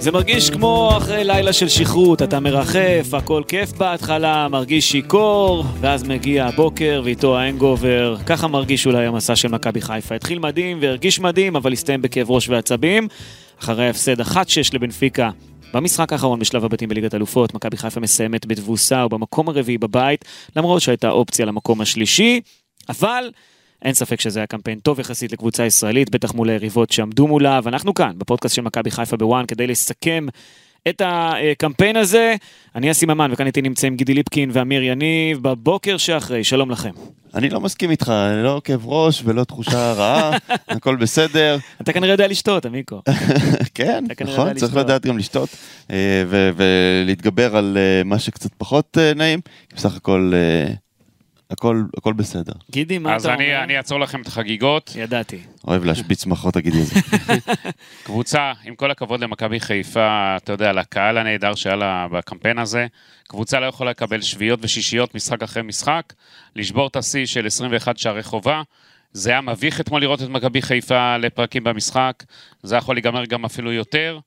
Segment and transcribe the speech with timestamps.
[0.00, 6.02] זה מרגיש כמו אחרי לילה של שכרות, אתה מרחף, הכל כיף בהתחלה, מרגיש שיכור, ואז
[6.02, 8.16] מגיע הבוקר ואיתו האנגובר.
[8.26, 10.14] ככה מרגיש אולי המסע של מכבי חיפה.
[10.14, 13.08] התחיל מדהים והרגיש מדהים, אבל הסתיים בכאב ראש ועצבים.
[13.60, 14.34] אחרי ההפסד 1-6
[14.72, 15.30] לבנפיקה
[15.74, 20.24] במשחק האחרון בשלב הבתים בליגת אלופות, מכבי חיפה מסיימת בתבוסה ובמקום הרביעי בבית,
[20.56, 22.40] למרות שהייתה אופציה למקום השלישי,
[22.88, 23.30] אבל
[23.82, 27.94] אין ספק שזה היה קמפיין טוב יחסית לקבוצה ישראלית, בטח מול היריבות שעמדו מולה, ואנחנו
[27.94, 30.26] כאן, בפודקאסט של מכבי חיפה בוואן, כדי לסכם
[30.88, 32.34] את הקמפיין הזה.
[32.74, 36.90] אני אסי ממן, וכאן איתי נמצאים גידי ליפקין ואמיר יניב, בבוקר שאחרי, שלום לכם.
[37.34, 38.12] אני לא מסכים איתך,
[38.44, 40.30] לא כאב ראש ולא תחושה רעה,
[40.68, 41.58] הכל בסדר.
[41.80, 43.02] אתה כנראה יודע לשתות, עמיקו.
[43.74, 44.76] כן, נכון, צריך.
[44.76, 45.48] לדעת גם לשתות
[45.90, 46.24] אה,
[46.56, 49.40] ולהתגבר על אה, מה שקצת פחות אה, נעים,
[49.76, 50.32] בסך הכל
[51.50, 52.52] הכל הכל בסדר.
[52.70, 53.64] גידי, מה אז אתה אני, אומר?
[53.64, 54.92] אני אעצור לכם את החגיגות.
[54.96, 55.38] ידעתי.
[55.66, 57.00] אוהב להשפיץ מחרות תגידי את זה.
[58.04, 62.86] קבוצה, עם כל הכבוד למכבי חיפה, אתה יודע, לקהל הנהדר שהיה לה בקמפיין הזה,
[63.28, 66.12] קבוצה לא יכולה לקבל שביעיות ושישיות משחק אחרי משחק,
[66.56, 68.62] לשבור את השיא של 21 שערי חובה.
[69.12, 72.24] זה היה מביך אתמול לראות את מכבי חיפה לפרקים במשחק,
[72.62, 74.18] זה יכול להיגמר גם אפילו יותר.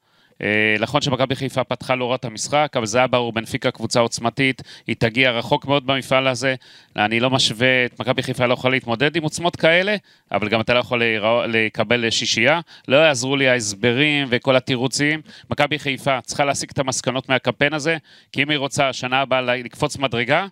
[0.41, 3.99] אה, נכון שמכבי חיפה פתחה לא רע את המשחק, אבל זה היה ברור, בנפיקה קבוצה
[3.99, 6.55] עוצמתית, היא תגיע רחוק מאוד במפעל הזה.
[6.95, 9.95] אני לא משווה, את מכבי חיפה לא יכולה להתמודד עם עוצמות כאלה,
[10.31, 11.01] אבל גם אתה לא יכול
[11.47, 12.59] לקבל שישייה.
[12.87, 15.21] לא יעזרו לי ההסברים וכל התירוצים.
[15.49, 17.97] מכבי חיפה צריכה להסיק את המסקנות מהקמפיין הזה,
[18.31, 20.47] כי אם היא רוצה שנה הבאה לקפוץ מדרגה,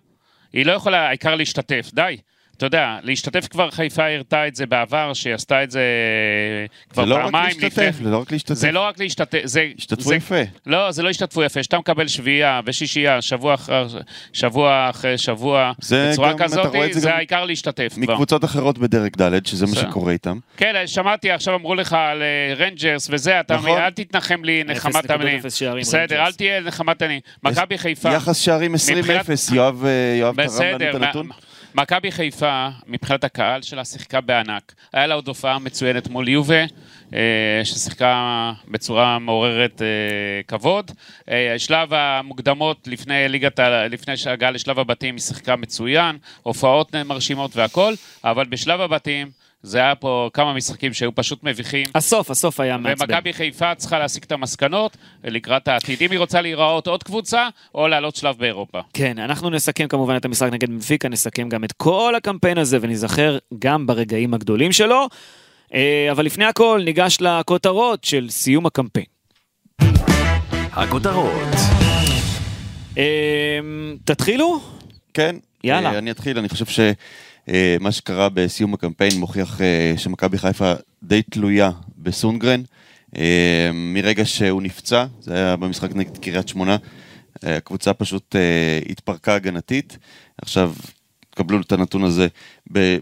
[0.52, 2.16] היא לא יכולה, העיקר להשתתף, די.
[2.62, 5.82] אתה יודע, להשתתף כבר חיפה הראתה את זה בעבר, שהיא עשתה את זה
[6.92, 8.54] כבר זה לא רק פעמיים להשתתף, זה לא רק להשתתף.
[8.54, 9.66] זה לא רק להשתתף, זה...
[9.78, 10.34] השתתפו זה, יפה.
[10.66, 13.86] לא, זה לא השתתפו יפה, שאתה מקבל שביעייה ושישייה, שבוע אחר
[14.32, 18.02] שבוע, אחרי שבוע, זה בצורה גם- כזאת, זה זה גם העיקר להשתתף כבר.
[18.12, 19.72] מקבוצות אחרות בדרג ד', שזה מה.
[19.76, 20.38] שקורה איתם.
[20.56, 23.78] כן, שמעתי, עכשיו אמרו לך על אה, רנג'רס וזה, אתה נכון.
[23.80, 25.40] אל תתנחם לי נחמת 0.0 תמנים.
[25.50, 26.24] שערים, בסדר.
[26.26, 27.20] אל תהיה נחמת תמנים.
[27.42, 28.12] מכבי חיפה...
[28.12, 31.28] יחס שערים 20-0, מבחינת- יואב אה, יואב תרם לנו את הנתון.
[31.74, 34.74] מכבי חיפה, מבחינת הקהל שלה, שיחקה בענק.
[34.92, 36.64] היה לה עוד הופעה מצוינת מול יובה,
[37.14, 39.86] אה, ששיחקה בצורה מעוררת אה,
[40.48, 40.90] כבוד.
[41.30, 47.94] אה, שלב המוקדמות, לפני ליגת, לפני שהגעה לשלב הבתים, היא שיחקה מצוין, הופעות מרשימות והכל,
[48.24, 49.30] אבל בשלב הבתים,
[49.62, 51.86] זה היה פה כמה משחקים שהיו פשוט מביכים.
[51.94, 53.04] הסוף, הסוף היה מעצבן.
[53.10, 56.02] ומכבי חיפה צריכה להסיק את המסקנות לקראת העתיד.
[56.02, 58.80] אם היא רוצה להיראות עוד קבוצה, או לעלות שלב באירופה.
[58.92, 63.38] כן, אנחנו נסכם כמובן את המשחק נגד בנפיקה, נסכם גם את כל הקמפיין הזה וניזכר
[63.58, 65.08] גם ברגעים הגדולים שלו.
[65.74, 69.06] אה, אבל לפני הכל ניגש לכותרות של סיום הקמפיין.
[70.72, 71.48] הכותרות
[72.98, 73.60] אה,
[74.04, 74.60] תתחילו?
[75.14, 75.36] כן.
[75.64, 75.92] יאללה.
[75.92, 76.64] אה, אני אתחיל, אני חושב
[77.50, 80.72] שמה שקרה בסיום הקמפיין מוכיח אה, שמכבי חיפה
[81.02, 82.62] די תלויה בסונגרן.
[83.16, 86.76] אה, מרגע שהוא נפצע, זה היה במשחק נגד קריית שמונה,
[87.44, 89.98] אה, הקבוצה פשוט אה, התפרקה הגנתית.
[90.42, 90.72] עכשיו,
[91.30, 92.28] תקבלו את הנתון הזה.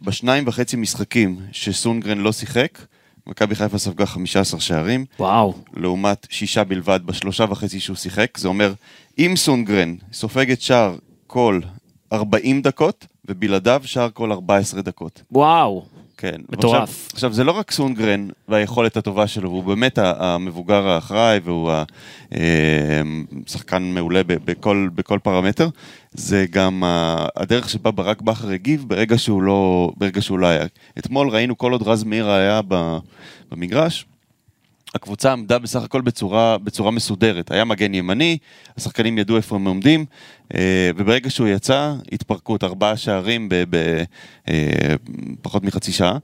[0.04, 2.78] בשניים וחצי משחקים שסונגרן לא שיחק,
[3.26, 5.04] מכבי חיפה ספגה 15 שערים.
[5.18, 5.54] וואו.
[5.76, 8.38] לעומת שישה בלבד בשלושה וחצי שהוא שיחק.
[8.38, 8.72] זה אומר,
[9.18, 10.96] אם סונגרן סופג את שער
[11.26, 11.60] כל
[12.12, 15.22] 40 דקות, ובלעדיו שער כל 14 דקות.
[15.32, 15.84] וואו.
[16.16, 16.41] כן.
[16.48, 16.82] מטורף.
[16.82, 21.84] עכשיו, עכשיו, זה לא רק סונגרן והיכולת הטובה שלו, והוא באמת המבוגר האחראי, והוא ה-
[22.34, 22.41] אה,
[23.47, 25.69] שחקן מעולה בכל, בכל פרמטר,
[26.12, 26.82] זה גם
[27.36, 30.64] הדרך שבה ברק בכר הגיב ברגע שהוא לא, ברגע שהוא לא היה.
[30.98, 32.60] אתמול ראינו כל עוד רז מאיר היה
[33.53, 34.06] במגרש,
[34.94, 37.50] הקבוצה עמדה בסך הכל בצורה, בצורה מסודרת.
[37.50, 38.38] היה מגן ימני,
[38.76, 40.04] השחקנים ידעו איפה הם עומדים,
[40.54, 43.48] אה, וברגע שהוא יצא, התפרקות ארבעה שערים
[45.40, 46.18] בפחות מחצי שעה.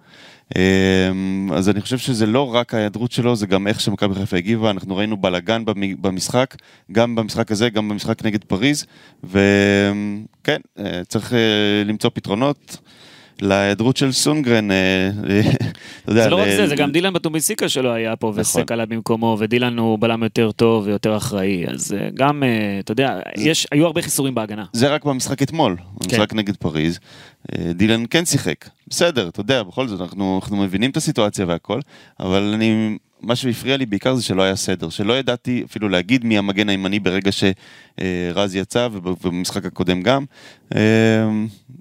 [0.57, 1.11] אה,
[1.53, 4.71] אז אני חושב שזה לא רק ההיעדרות שלו, זה גם איך שמכבי חיפה הגיבה.
[4.71, 6.57] אנחנו ראינו בלאגן במ- במשחק,
[6.93, 8.87] גם במשחק הזה, גם במשחק נגד פריז,
[9.25, 11.39] וכן, אה, צריך אה,
[11.85, 12.77] למצוא פתרונות.
[13.43, 15.11] להיעדרות של סונגרן, אה,
[16.05, 18.41] אתה יודע, זה לא רק זה, זה גם דילן בטוביסיקה שלו היה פה, נכון.
[18.41, 22.93] וסק עלה במקומו, ודילן הוא בלם יותר טוב ויותר אחראי, אז אה, גם, אה, אתה
[22.93, 23.21] יודע,
[23.73, 24.65] היו הרבה חיסורים בהגנה.
[24.73, 26.99] זה רק במשחק אתמול, במשחק נגד פריז.
[27.53, 31.81] אה, דילן כן שיחק, בסדר, אתה יודע, בכל זאת, אנחנו, אנחנו מבינים את הסיטואציה והכל,
[32.21, 36.39] אבל אני, מה שהפריע לי בעיקר זה שלא היה סדר, שלא ידעתי אפילו להגיד מי
[36.39, 40.25] המגן הימני ברגע שרז יצא, ובמשחק הקודם גם.
[40.75, 40.81] אה,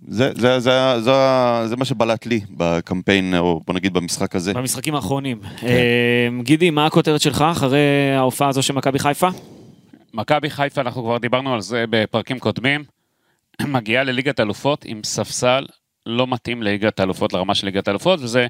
[0.07, 1.11] זה, זה, זה, זה,
[1.65, 4.53] זה מה שבלט לי בקמפיין, או בוא נגיד במשחק הזה.
[4.53, 5.39] במשחקים האחרונים.
[5.57, 5.67] כן.
[6.43, 9.29] גידי, מה הכותרת שלך אחרי ההופעה הזו של מכבי חיפה?
[10.13, 12.83] מכבי חיפה, אנחנו כבר דיברנו על זה בפרקים קודמים,
[13.67, 15.65] מגיעה לליגת אלופות עם ספסל
[16.05, 18.47] לא מתאים לליגת האלופות, לרמה של ליגת האלופות, וזה,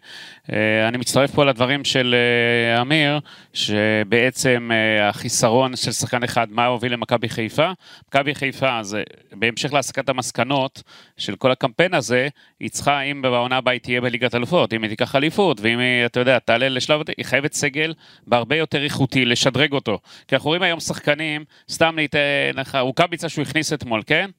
[0.54, 3.20] אה, אני מצטרף פה לדברים של אה, אמיר,
[3.54, 7.72] שבעצם אה, החיסרון של שחקן אחד, מה הוביל למכבי חיפה?
[8.08, 10.84] מכבי חיפה, זה בהמשך להסקת המסקנות
[11.18, 12.28] של כל הקמפיין הזה,
[12.60, 16.06] היא צריכה, אם בעונה הבאה היא תהיה בליגת אלופות, אם היא תיקח אליפות, ואם היא,
[16.06, 17.94] אתה יודע, תעלה לשלב, היא חייבת סגל
[18.28, 20.00] בהרבה יותר איכותי, לשדרג אותו.
[20.28, 22.20] כי אנחנו רואים היום שחקנים, סתם ניתן
[22.54, 24.30] לך, רוקאביצה שהוא הכניס אתמול, כן?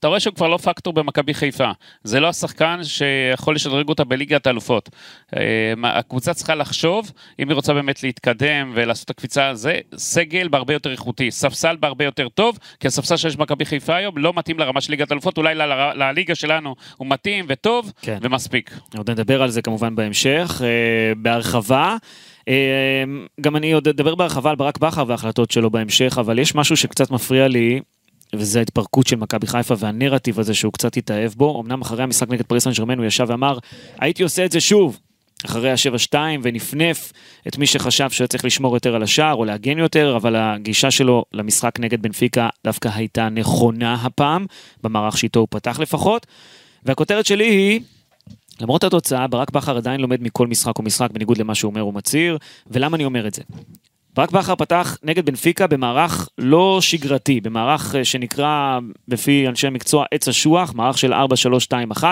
[0.00, 1.70] אתה רואה שהוא כבר לא פקטור במכבי חיפה.
[2.04, 4.90] זה לא השחקן שיכול לשדרג אותה בליגת האלופות.
[5.36, 10.74] אה, הקבוצה צריכה לחשוב, אם היא רוצה באמת להתקדם ולעשות את הקפיצה, זה סגל בהרבה
[10.74, 14.80] יותר איכותי, ספסל בהרבה יותר טוב, כי הספסל שיש במכבי חיפה היום לא מתאים לרמה
[14.80, 15.54] של ליגת האלופות, אולי
[15.94, 18.18] לליגה שלנו הוא מתאים וטוב כן.
[18.22, 18.78] ומספיק.
[18.96, 21.96] עוד נדבר על זה כמובן בהמשך, אה, בהרחבה.
[22.48, 23.04] אה,
[23.40, 27.10] גם אני עוד אדבר בהרחבה על ברק בכר וההחלטות שלו בהמשך, אבל יש משהו שקצת
[27.10, 27.80] מפריע לי,
[28.34, 31.62] וזה ההתפרקות של מכבי חיפה והנרטיב הזה שהוא קצת התאהב בו.
[31.62, 33.58] אמנם אחרי המשחק נגד פריס סן ג'רמן הוא ישב ואמר,
[33.98, 34.98] הייתי עושה את זה שוב,
[35.44, 37.12] אחרי ה-7-2, ונפנף
[37.48, 41.24] את מי שחשב שהיה צריך לשמור יותר על השער או להגן יותר, אבל הגישה שלו
[41.32, 44.46] למשחק נגד בנפיקה דווקא הייתה נכונה הפעם,
[44.82, 46.26] במערך שאיתו הוא פתח לפחות.
[46.84, 47.80] והכותרת שלי היא,
[48.60, 52.96] למרות התוצאה, ברק בכר עדיין לומד מכל משחק ומשחק, בניגוד למה שהוא אומר ומצהיר, ולמה
[52.96, 53.42] אני אומר את זה?
[54.14, 58.78] ברק בכר פתח נגד בנפיקה במערך לא שגרתי, במערך אה, שנקרא
[59.08, 62.04] בפי אנשי מקצוע עץ אשוח, מערך של 4-3-2-1.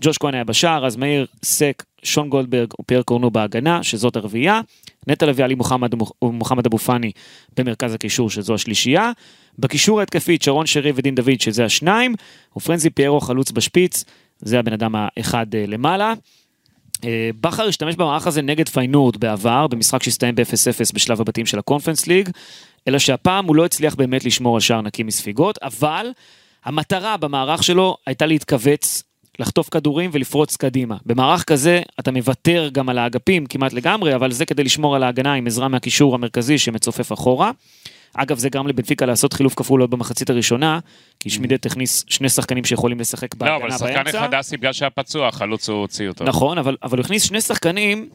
[0.00, 4.60] ג'וש כהן היה בשער, אז מאיר סק, שון גולדברג ופייר קורנו בהגנה, שזאת הרביעייה.
[5.06, 5.90] נטע לוי עלי מוחמד
[6.24, 7.12] ומוחמד אבו פאני
[7.56, 9.12] במרכז הקישור, שזו השלישייה.
[9.58, 12.14] בקישור ההתקפית שרון שרי ודין דוד, שזה השניים.
[12.56, 14.04] ופרנזי פיירו חלוץ בשפיץ,
[14.38, 16.14] זה הבן אדם האחד אה, למעלה.
[17.04, 22.06] אה, בכר השתמש במערך הזה נגד פיינורד בעבר, במשחק שהסתיים ב-0-0 בשלב הבתים של הקונפרנס
[22.06, 22.30] ליג,
[22.88, 26.06] אלא שהפעם הוא לא הצליח באמת לשמור על שער נקי מספיגות, אבל
[26.64, 29.02] המטרה במערך שלו הייתה להתכווץ,
[29.38, 30.96] לחטוף כדורים ולפרוץ קדימה.
[31.06, 35.32] במערך כזה אתה מוותר גם על האגפים כמעט לגמרי, אבל זה כדי לשמור על ההגנה
[35.32, 37.50] עם עזרה מהקישור המרכזי שמצופף אחורה.
[38.14, 40.78] אגב, זה גרם לבנפיקה לעשות חילוף כפול עוד במחצית הראשונה,
[41.20, 43.84] כי שמידט הכניס שני שחקנים שיכולים לשחק בהגנה באמצע.
[43.84, 46.24] לא, אבל שחקן אחד אסי בגלל שהיה פצוע, החלוץ הוא הוציא אותו.
[46.24, 48.08] נכון, אבל, אבל הוא הכניס שני שחקנים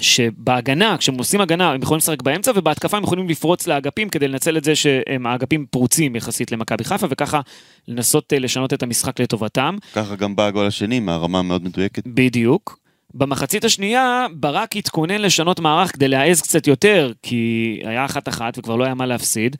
[0.00, 4.56] שבהגנה, כשהם עושים הגנה, הם יכולים לשחק באמצע, ובהתקפה הם יכולים לפרוץ לאגפים כדי לנצל
[4.56, 7.40] את זה שהם האגפים פרוצים יחסית למכבי חיפה, וככה
[7.88, 9.76] לנסות אה, לשנות את המשחק לטובתם.
[9.94, 12.02] ככה גם בא הגול השני מהרמה המאוד מדויקת.
[12.06, 12.81] בדיוק.
[13.14, 18.84] במחצית השנייה, ברק התכונן לשנות מערך כדי להעז קצת יותר, כי היה אחת-אחת וכבר לא
[18.84, 19.56] היה מה להפסיד.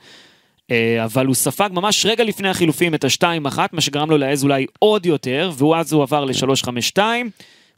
[0.71, 4.45] אה, אבל הוא ספג ממש רגע לפני החילופים את השתיים אחת, מה שגרם לו להעז
[4.45, 6.99] אולי עוד יותר, ואז הוא עבר ל-3-5-2,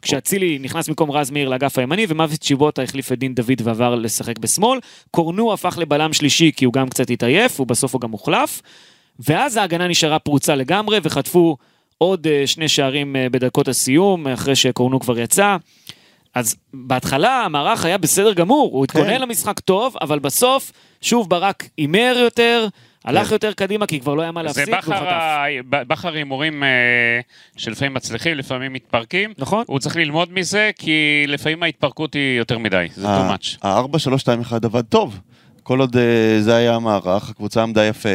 [0.02, 4.38] כשאצילי נכנס במקום רז מאיר לאגף הימני, ומוות צ'יבוטה החליף את דין דוד ועבר לשחק
[4.38, 4.78] בשמאל.
[5.10, 8.62] קורנו הפך לבלם שלישי כי הוא גם קצת התעייף, ובסוף הוא גם הוחלף.
[9.18, 11.56] ואז ההגנה נשארה פרוצה לגמרי, וחטפו
[11.98, 15.56] עוד אה, שני שערים אה, בדקות הסיום, אחרי שקורנו כבר יצא.
[16.34, 19.20] אז בהתחלה המערך היה בסדר גמור, הוא התכונן כן.
[19.20, 22.66] למשחק טוב, אבל בסוף, שוב ברק הימר יותר,
[23.04, 23.34] הלך כן.
[23.34, 24.94] יותר קדימה, כי כבר לא היה מה להפסיק, והוא חטף.
[24.96, 26.68] זה בכר הימורים אה,
[27.56, 29.32] שלפעמים מצליחים, לפעמים מתפרקים.
[29.38, 29.64] נכון.
[29.66, 33.66] הוא צריך ללמוד מזה, כי לפעמים ההתפרקות היא יותר מדי, זה too much.
[33.66, 35.18] ה-4-3-2-1 עבד טוב.
[35.64, 35.98] כל עוד uh,
[36.40, 38.14] זה היה המערך, הקבוצה עמדה יפה.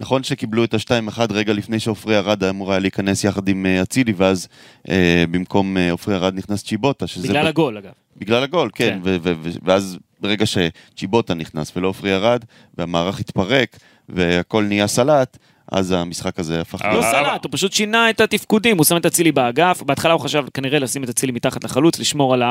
[0.00, 4.12] נכון שקיבלו את ה-2-1 רגע לפני שעופרי ארד אמור היה להיכנס יחד עם אה, אצילי,
[4.16, 4.48] ואז
[4.86, 4.90] uh,
[5.30, 7.06] במקום עופרי ארד נכנס צ'יבוטה.
[7.22, 7.46] בגלל ב...
[7.46, 7.90] הגול, אגב.
[8.16, 8.98] בגלל הגול, כן.
[9.04, 9.20] כן.
[9.62, 12.44] ואז ברגע שצ'יבוטה נכנס ולא עופרי ארד,
[12.78, 13.76] והמערך התפרק,
[14.08, 15.38] והכל נהיה סלט,
[15.72, 16.84] אז המשחק הזה הפך...
[16.84, 20.44] לא סלט, הוא פשוט שינה את התפקודים, הוא שם את אצילי באגף, בהתחלה הוא חשב
[20.54, 22.42] כנראה לשים את אצילי מתחת לחלוץ, לשמור על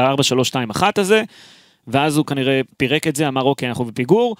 [0.00, 1.22] ה-4-3-2-1 הזה.
[1.86, 4.36] ואז הוא כנראה פירק את זה, אמר אוקיי, אנחנו בפיגור,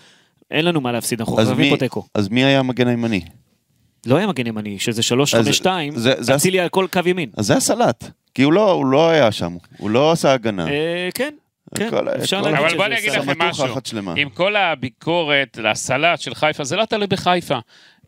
[0.51, 2.05] אין לנו מה להפסיד, אנחנו חייבים פה תיקו.
[2.15, 3.21] אז מי היה המגן הימני?
[4.07, 5.03] לא היה מגן ימני, שזה
[5.63, 5.67] 3-5-2,
[6.35, 7.31] אצילי על כל קו ימין.
[7.37, 10.69] אז זה הסלט, כי הוא לא, הוא לא היה שם, הוא לא עשה הגנה.
[10.69, 11.35] אה, כן,
[11.75, 11.91] כן,
[12.21, 12.69] אפשר להגיד שזה...
[12.69, 13.67] אבל בוא אני אגיד לכם משהו,
[14.17, 17.59] עם כל הביקורת לסלט של חיפה, זה לא תלוי בחיפה.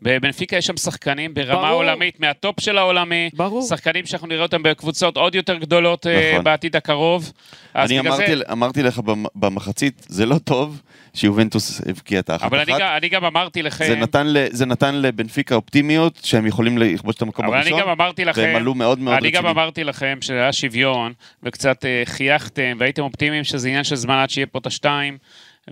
[0.01, 1.71] בבנפיקה יש שם שחקנים ברמה ברור.
[1.83, 3.29] עולמית, מהטופ של העולמי.
[3.33, 3.61] ברור.
[3.67, 6.43] שחקנים שאנחנו נראה אותם בקבוצות עוד יותר גדולות אה, נכון.
[6.43, 7.31] בעתיד הקרוב.
[7.73, 10.81] אז אני אמרתי, זה- אמרתי לך במ- במחצית, זה לא טוב
[11.13, 12.81] שיובנטוס הבקיעה את האחת אבל אני אחת.
[12.81, 13.85] גם, אני גם אמרתי לכם...
[13.85, 17.73] זה נתן, ל, זה נתן לבנפיקה אופטימיות שהם יכולים לכבוש את המקום אבל הראשון.
[17.73, 19.57] אני גם אמרתי לכם, והם עלו מאוד מאוד אני גם רציניים.
[19.57, 24.47] אמרתי לכם שהיה שוויון, וקצת אה, חייכתם, והייתם אופטימיים שזה עניין של זמן עד שיהיה
[24.47, 25.17] פה את השתיים,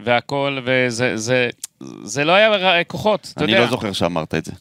[0.04, 1.50] והכל, וזה זה,
[2.04, 3.64] זה לא היה כוחות, אתה אני יודע.
[3.64, 4.52] לא זוכר שאמרת את זה.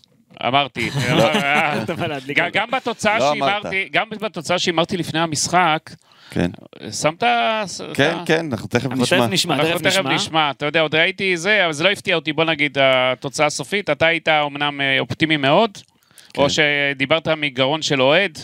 [0.47, 0.91] אמרתי.
[2.09, 3.31] להדליק גם- בתוצאה לא.
[3.31, 5.91] שהימרתי, גם בתוצאה שהימרתי לפני המשחק,
[6.31, 6.51] כן,
[6.93, 7.25] שמת...
[7.95, 9.19] כן, כן, אנחנו תכף אנחנו נשמע.
[9.21, 10.51] תכף נשמע, אנחנו תכף נשמע.
[10.51, 14.07] אתה יודע, עוד ראיתי זה, אבל זה לא הפתיע אותי, בוא נגיד, התוצאה הסופית, אתה
[14.07, 15.79] היית אומנם אה, אופטימי מאוד,
[16.33, 16.43] כן.
[16.43, 18.39] או שדיברת מגרון של אוהד,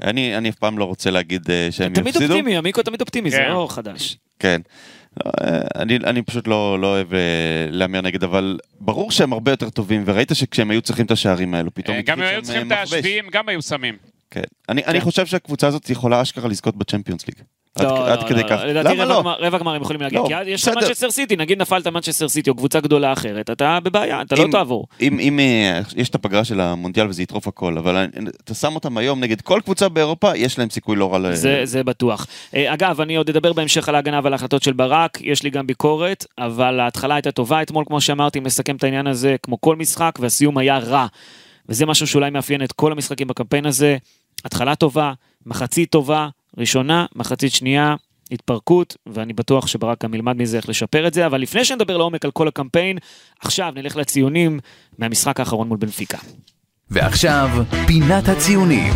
[0.00, 2.34] אני אני אף פעם לא רוצה להגיד אה, שהם תמיד יפסידו.
[2.34, 3.50] אופטימי, עמיקו תמיד אופטימי, זה כן.
[3.50, 4.16] לא חדש.
[4.38, 4.60] כן.
[5.74, 7.18] אני, אני פשוט לא, לא אוהב אה,
[7.70, 11.74] להמר נגד, אבל ברור שהם הרבה יותר טובים, וראית שכשהם היו צריכים את השערים האלו,
[11.74, 12.88] פתאום אה, גם התחיל היו צריכים אה, את.
[12.88, 13.96] השביעים, גם היו שמים.
[14.30, 14.42] כן.
[14.68, 17.36] אני, אני חושב שהקבוצה הזאת יכולה אשכרה לזכות בצ'מפיונס ליג.
[17.74, 18.60] עד, לא, עד לא, כדי לא, כך.
[18.66, 19.20] לדעתי למה רבע לא?
[19.20, 20.74] גמר- רבע גמר הם יכולים להגיד, לא, כי יש בסדר.
[20.80, 24.86] מנצ'סטר סיטי, נגיד נפלת מנצ'סטר סיטי או קבוצה גדולה אחרת, אתה בבעיה, אתה לא תעבור.
[25.00, 28.06] אם, אם אה, יש את הפגרה של המונדיאל וזה יטרוף הכל, אבל
[28.44, 31.34] אתה שם אותם היום נגד כל קבוצה באירופה, יש להם סיכוי לא רע ל...
[31.34, 32.26] זה, זה בטוח.
[32.54, 35.66] אה, אגב, אני עוד אדבר בהמשך על ההגנה ועל ההחלטות של ברק, יש לי גם
[35.66, 39.76] ביקורת, אבל ההתחלה הייתה טובה אתמול, כמו שאמרתי, אם נסכם את העניין הזה כמו כל
[39.76, 41.06] משחק, והסיום היה רע.
[41.68, 43.96] וזה משהו שאולי מאפיין את כל המשחקים בקמפיין הזה.
[44.44, 45.12] התחלה טובה,
[45.46, 47.94] מחצית טובה, ראשונה, מחצית שנייה,
[48.30, 52.24] התפרקות, ואני בטוח שברק גם ילמד מזה איך לשפר את זה, אבל לפני שנדבר לעומק
[52.24, 52.98] על כל הקמפיין,
[53.40, 54.60] עכשיו נלך לציונים
[54.98, 56.18] מהמשחק האחרון מול בנפיקה.
[56.90, 57.48] ועכשיו,
[57.86, 58.92] פינת הציונים.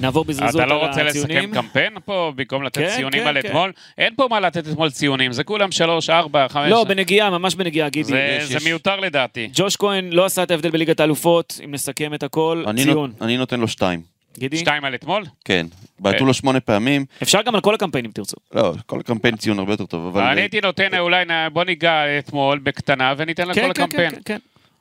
[0.00, 1.50] נעבור בזריזות אתה על לא רוצה הציונים.
[1.50, 3.48] לסכם קמפיין פה, במקום לתת כן, ציונים כן, על כן.
[3.48, 3.72] אתמול?
[3.98, 6.70] אין פה מה לתת אתמול ציונים, זה כולם שלוש, ארבע, חמש.
[6.70, 8.08] לא, בנגיעה, ממש בנגיעה, גידי.
[8.08, 8.64] זה יש, זה יש.
[8.64, 9.48] מיותר לדעתי.
[9.54, 13.10] ג'וש כהן לא עשה את ההבדל בליגת האלופות, אם נסכם את הכל, אני, ציון.
[13.10, 14.15] נות, אני נותן לו שתיים.
[14.38, 14.56] גידי?
[14.56, 15.24] שתיים על אתמול?
[15.44, 15.66] כן.
[15.98, 17.04] בעטו לו שמונה פעמים.
[17.22, 18.36] אפשר גם על כל הקמפיינים תרצו.
[18.54, 20.22] לא, כל קמפיין ציון הרבה יותר טוב, אבל...
[20.22, 24.10] אני הייתי נותן אולי, נ- בוא ניגע אתמול בקטנה וניתן לכל כן, כן, הקמפיין.
[24.10, 24.38] כן, כן.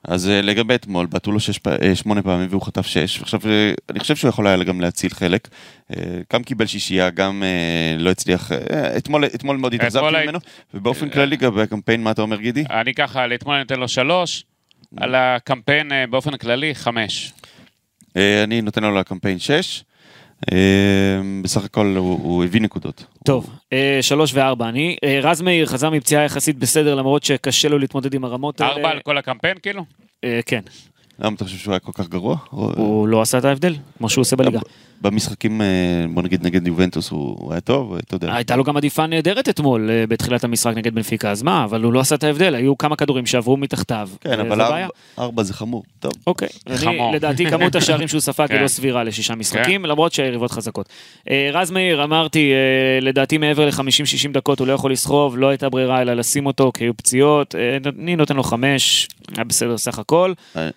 [0.07, 3.71] אז אה, לגבי אתמול, בעטו לו שש, אה, שמונה פעמים והוא חטף שש, ועכשיו אה,
[3.89, 5.47] אני חושב שהוא יכול היה גם להציל חלק.
[5.95, 10.39] אה, גם קיבל שישייה, גם אה, לא הצליח, אה, אתמול, אתמול מאוד אתמול ממנו,
[10.73, 12.63] ובאופן כללי לגבי הקמפיין, מה אתה אומר גידי?
[12.69, 14.43] אני ככה, על אתמול אני נותן לו שלוש,
[14.97, 17.33] על הקמפיין אה, באופן כללי, חמש.
[18.17, 19.83] אה, אני נותן לו לקמפיין שש.
[20.51, 20.57] אה,
[21.41, 23.05] בסך הכל הוא, הוא הביא נקודות.
[23.25, 24.97] טוב, אה, שלוש וארבע אני.
[25.23, 28.73] רז מאיר חזר מפציעה יחסית בסדר, למרות שקשה לו להתמודד עם הרמות האלה.
[28.73, 29.85] ארבע על כל הקמפיין, כאילו?
[30.23, 30.61] אה, כן.
[31.19, 32.37] למה אתה חושב שהוא היה כל כך גרוע?
[32.53, 34.59] או- הוא לא עשה את ההבדל, כמו שהוא עושה בליגה.
[35.01, 35.65] במשחקים, אה,
[36.13, 38.35] בוא נגיד נגד יובנטוס, הוא היה טוב, אתה יודע.
[38.35, 41.93] הייתה לו גם עדיפה נהדרת אתמול, אה, בתחילת המשחק נגד בנפיקה, אז מה, אבל הוא
[41.93, 44.09] לא עשה את ההבדל, היו כמה כדורים שעברו מתחתיו.
[44.21, 44.83] כן, וזה אבל.
[45.19, 45.83] ארבע- זה חמור.
[45.99, 46.11] טוב.
[46.27, 46.97] אוקיי, אני.
[47.13, 48.63] לדעתי כמות השערים שהוא ספג היא כן.
[48.63, 50.89] לא סבירה לשישה משחקים, למרות שהיריבות חזקות.
[51.29, 52.57] אה, רז מאיר, אמרתי, אה,
[53.01, 56.83] לדעתי מעבר ל-50-60 דקות הוא לא יכול לסחוב, לא הייתה ברירה אלא לשים אותו, כי
[56.83, 60.33] היו פציעות, אה, אני נותן לו חמש, היה בסדר סך הכל.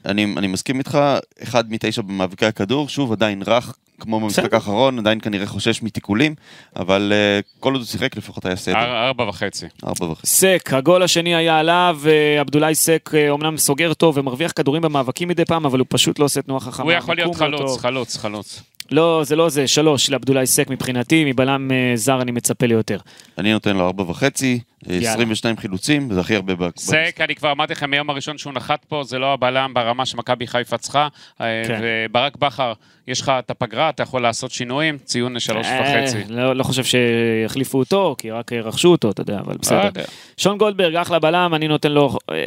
[0.07, 0.99] אני, אני מסכים איתך,
[1.43, 4.55] אחד מתשע במאבקי הכדור, שוב עדיין רך, כמו במשחק.
[4.55, 6.35] האחרון, עדיין כנראה חושש מתיקולים,
[6.77, 8.75] אבל uh, כל עוד הוא שיחק לפחות היה סדר.
[8.77, 9.67] אר- ארבע וחצי.
[9.87, 10.27] ארבע וחצי.
[10.27, 15.29] סק, הגול השני היה עליו, אה, עבדולאי סק אה, אומנם סוגר טוב ומרוויח כדורים במאבקים
[15.29, 16.85] מדי פעם, אבל הוא פשוט לא עושה תנועה חכמה.
[16.85, 17.79] הוא יכול להיות לא חלוץ.
[17.81, 18.63] חלוץ, חלוץ.
[18.91, 22.99] לא, זה לא זה, שלוש לעבדולאי סק מבחינתי, מבלם זר אני מצפה ליותר.
[23.39, 24.61] אני נותן לו ארבע וחצי.
[24.87, 26.69] 22 חילוצים, זה הכי הרבה ב...
[26.77, 30.47] סק, אני כבר אמרתי לכם מיום הראשון שהוא נחת פה, זה לא הבלם ברמה שמכבי
[30.47, 31.09] חיפה צריכה.
[31.41, 31.81] אה, כן.
[31.83, 32.73] וברק בכר,
[33.09, 36.19] יש לך את הפגרה, אתה יכול לעשות שינויים, ציון שלוש אה, וחצי.
[36.29, 40.05] לא, לא חושב שיחליפו אותו, כי רק אה, רכשו אותו, אתה יודע, אבל לא בסדר.
[40.37, 42.47] שון גולדברג, אחלה בלם, אני נותן לו אה,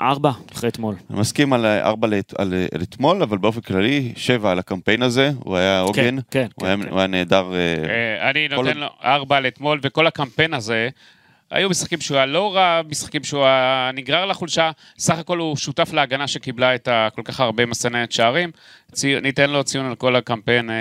[0.00, 0.94] ארבע אחרי אתמול.
[1.10, 4.58] אני מסכים על אה, ארבע לאת- על, אה, על אתמול, אבל באופן כללי, שבע על
[4.58, 6.88] הקמפיין הזה, הוא היה הוגן, כן, הוא היה- כן, כן.
[6.90, 7.52] הוא היה נהדר.
[7.52, 10.88] אה, אה, אני נותן לו ארבע על אתמול, וכל הקמפיין הזה,
[11.50, 15.92] היו משחקים שהוא היה לא רע, משחקים שהוא היה נגרר לחולשה, סך הכל הוא שותף
[15.92, 18.50] להגנה שקיבלה את כל כך הרבה מסננת שערים.
[18.92, 20.74] צי- ניתן לו ציון על כל הקמפיין, אה,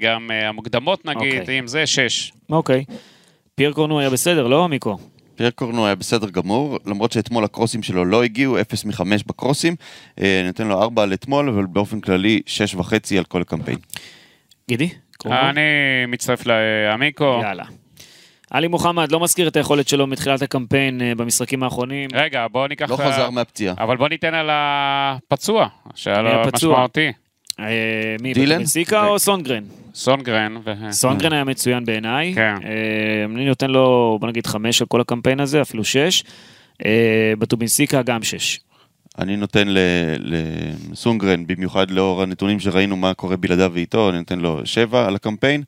[0.00, 1.58] גם אה, המוקדמות נגיד, אוקיי.
[1.58, 2.32] אם זה שש.
[2.50, 2.84] אוקיי.
[3.54, 4.98] פייר קורנו היה בסדר, לא, מיקו?
[5.36, 9.76] פייר קורנו היה בסדר גמור, למרות שאתמול הקרוסים שלו לא הגיעו, 0 מ-5 בקרוסים.
[10.20, 13.78] אה, אני נותן לו 4 על אתמול, אבל באופן כללי 6 וחצי על כל הקמפיין.
[14.68, 14.88] גידי?
[15.16, 15.50] קורנו?
[15.50, 15.60] אני
[16.08, 17.40] מצטרף לעמיקו.
[17.42, 17.64] יאללה.
[18.54, 22.10] עלי מוחמד לא מזכיר את היכולת שלו מתחילת הקמפיין אה, במשחקים האחרונים.
[22.12, 22.90] רגע, בוא ניקח...
[22.90, 23.74] לא חזר מהפציעה.
[23.78, 26.42] אבל בוא ניתן על הפצוע, שהיה מי לו?
[26.54, 27.12] משמעותי.
[27.60, 27.66] אה,
[28.20, 28.48] מי, דילן?
[28.48, 29.64] בטובינסיקה או סונגרן?
[29.94, 30.56] סונגרן.
[30.64, 32.34] ו- סונגרן היה מצוין בעיניי.
[32.34, 32.54] כן.
[32.64, 36.24] אה, אני נותן לו, בוא נגיד, חמש על כל הקמפיין הזה, אפילו שש.
[36.84, 38.60] אה, בטובינסיקה גם שש.
[39.18, 39.68] אני נותן
[40.20, 45.62] לסונגרן, במיוחד לאור הנתונים שראינו מה קורה בלעדיו ואיתו, אני נותן לו שבע על הקמפיין,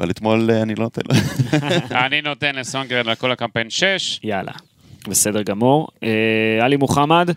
[0.00, 1.02] אבל אתמול אה, אני לא נותן.
[2.06, 4.20] אני נותן לסונגרן על כל הקמפיין 6.
[4.22, 4.52] יאללה,
[5.08, 5.88] בסדר גמור.
[6.02, 7.30] אה, עלי מוחמד,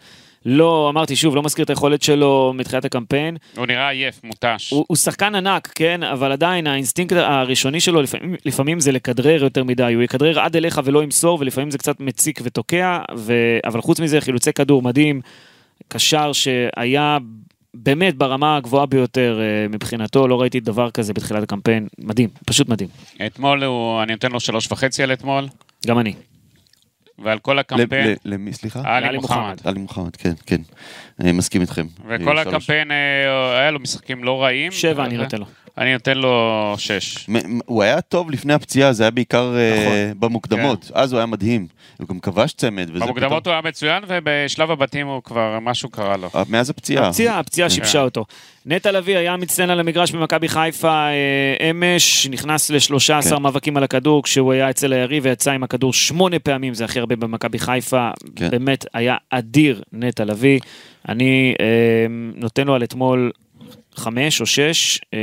[0.45, 3.37] לא, אמרתי שוב, לא מזכיר את היכולת שלו מתחילת הקמפיין.
[3.57, 4.69] הוא נראה עייף, מותש.
[4.71, 9.63] הוא, הוא שחקן ענק, כן, אבל עדיין האינסטינקט הראשוני שלו לפעמים, לפעמים זה לכדרר יותר
[9.63, 13.33] מדי, הוא יכדרר עד אליך ולא ימסור, ולפעמים זה קצת מציק ותוקע, ו...
[13.65, 15.21] אבל חוץ מזה חילוצי כדור מדהים,
[15.87, 17.17] קשר שהיה
[17.73, 22.89] באמת ברמה הגבוהה ביותר אה, מבחינתו, לא ראיתי דבר כזה בתחילת הקמפיין, מדהים, פשוט מדהים,
[23.25, 25.47] אתמול הוא, אני נותן לו שלוש וחצי על אתמול,
[25.87, 26.13] גם אני.
[27.19, 28.81] ועל כל הקמפיין, למי, סליחה?
[28.85, 29.57] עלי מוחמד.
[29.63, 30.61] עלי מוחמד, כן, כן.
[31.19, 31.85] אני מסכים איתכם.
[32.07, 32.41] וכל אה.
[32.41, 34.71] הקמפיין, אה, היה לו משחקים לא רעים.
[34.71, 35.45] שבע אני נותן לו.
[35.77, 37.27] אני נותן לו שש.
[37.65, 40.19] הוא היה טוב לפני הפציעה, זה היה בעיקר אה, נכון.
[40.19, 40.91] במוקדמות.
[40.93, 41.67] אז הוא היה מדהים.
[41.99, 42.89] הוא גם כבש צמד.
[42.89, 46.29] במוקדמות הוא היה מצוין, ובשלב הבתים הוא כבר, משהו קרה לו.
[46.49, 47.07] מאז הפציעה.
[47.07, 47.75] הפציעה, הפציעה כן.
[47.75, 48.25] שיבשה אותו.
[48.65, 51.07] נטע לביא היה מצטיין על המגרש במכבי חיפה
[51.71, 53.41] אמש, נכנס ל-13 כן.
[53.41, 57.15] מאבקים על הכדור כשהוא היה אצל היריב ויצא עם הכדור שמונה פעמים, זה הכי הרבה
[57.15, 58.09] במכבי חיפה.
[58.35, 58.49] כן.
[58.49, 60.59] באמת היה אדיר נטע לביא.
[61.09, 61.65] אני אה,
[62.35, 63.31] נותן לו על אתמול
[63.95, 65.19] חמש או שש, אה,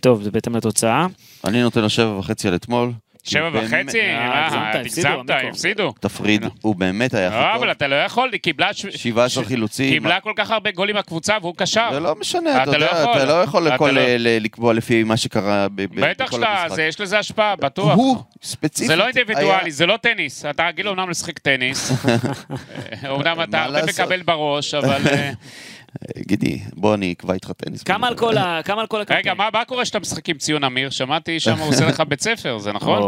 [0.00, 1.06] טוב, זה בהתאם לתוצאה.
[1.44, 2.92] אני נותן לו שבע וחצי על אתמול.
[3.26, 4.00] שבע הוא באמת- וחצי?
[4.00, 5.48] אה, הגזמת, הפסידו, הגזמת, המיקרו.
[5.50, 5.92] הפסידו.
[6.00, 7.68] תפריד, הוא באמת היה לא, הכי אבל טוב.
[7.70, 8.72] אתה לא יכול, היא קיבלה...
[8.72, 9.92] ש- 17 ש- חילוצים.
[9.92, 11.88] קיבלה כל כך הרבה גולים מהקבוצה והוא קשר.
[11.92, 13.16] זה לא משנה, אתה אתה לא יודע, יכול.
[13.16, 14.02] אתה לא יכול לא-
[14.40, 16.78] לקבוע לפי מה שקרה ב- ב- בטח בכל שאתה, המשחק.
[16.88, 17.94] יש לזה השפעה, בטוח.
[17.96, 18.86] הוא, ספציפית.
[18.88, 20.44] זה לא אינדיבידואלי, זה לא טניס.
[20.44, 21.92] אתה רגיל אומנם לשחק טניס.
[23.08, 23.82] אומנם אתה הרבה?
[23.86, 25.00] מקבל בראש, אבל...
[25.94, 27.82] אה, גידי, בוא אני אקבע איתך טניס.
[27.82, 29.18] כמה על כל הקמפיין?
[29.20, 30.90] רגע, מה קורה כשאתה משחק עם ציון אמיר?
[30.90, 32.98] שמעתי שם הוא עושה לך בית ספר, זה נכון?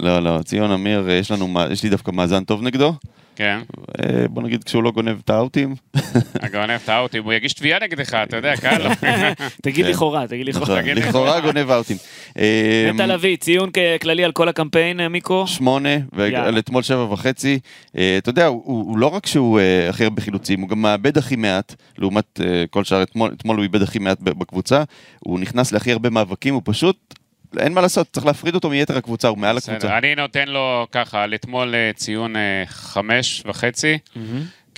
[0.00, 2.92] לא, לא, ציון אמיר, יש לנו, מה- יש לי דווקא מאזן טוב נגדו.
[3.38, 3.60] כן.
[4.04, 5.74] אה, בוא נגיד כשהוא לא גונב את האאוטים.
[6.46, 8.90] אגב, הפתעה אותי, הוא יגיש תביעה נגדך, אתה יודע, קל לו.
[9.62, 9.90] תגיד כן.
[9.90, 10.66] לכאורה, תגיד לכאורה.
[10.66, 11.08] נכון, תגיד לי.
[11.08, 11.96] לכאורה גונב האאוטים.
[12.38, 15.46] אה, נטע לביא, ציון כללי על כל הקמפיין, אה, מיקו?
[15.46, 15.88] שמונה.
[16.12, 17.58] ועל אתמול שבע וחצי.
[17.98, 21.74] אה, אתה יודע, הוא, לא רק שהוא הכי הרבה חילוצים, הוא גם מאבד הכי מעט,
[21.98, 22.40] לעומת
[22.70, 24.82] כל שאר, אתמול, הוא איבד הכי מעט בקבוצה,
[25.18, 27.14] הוא נכנס להכי הרבה מאבקים, הוא פשוט,
[27.58, 29.78] אין מה לעשות, צריך להפריד אותו מיתר הקבוצה, הוא מעל הקבוצה.
[29.78, 33.98] בסדר, אני נותן לו ככה, על אתמול אה, ציון אה, חמש וחצי.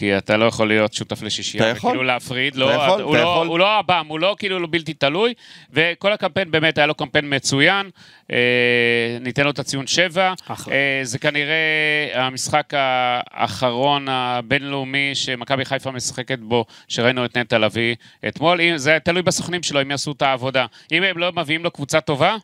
[0.01, 1.73] כי אתה לא יכול להיות שותף לשישייה.
[1.77, 3.47] וכאילו להפריד, אתה לא, יכול, הוא, לא, יכול.
[3.47, 5.35] הוא לא הבם, הוא לא כאילו לא בלתי תלוי,
[5.73, 7.91] וכל הקמפיין באמת היה לו קמפיין מצוין,
[8.33, 10.75] אה, ניתן לו את הציון 7, אחלה.
[10.75, 17.95] אה, זה כנראה המשחק האחרון הבינלאומי שמכבי חיפה משחקת בו, שראינו את נטע לביא
[18.29, 20.67] אתמול, אם, זה תלוי בסוכנים שלו, אם יעשו את העבודה.
[20.93, 22.37] אם הם לא מביאים לו קבוצה טובה,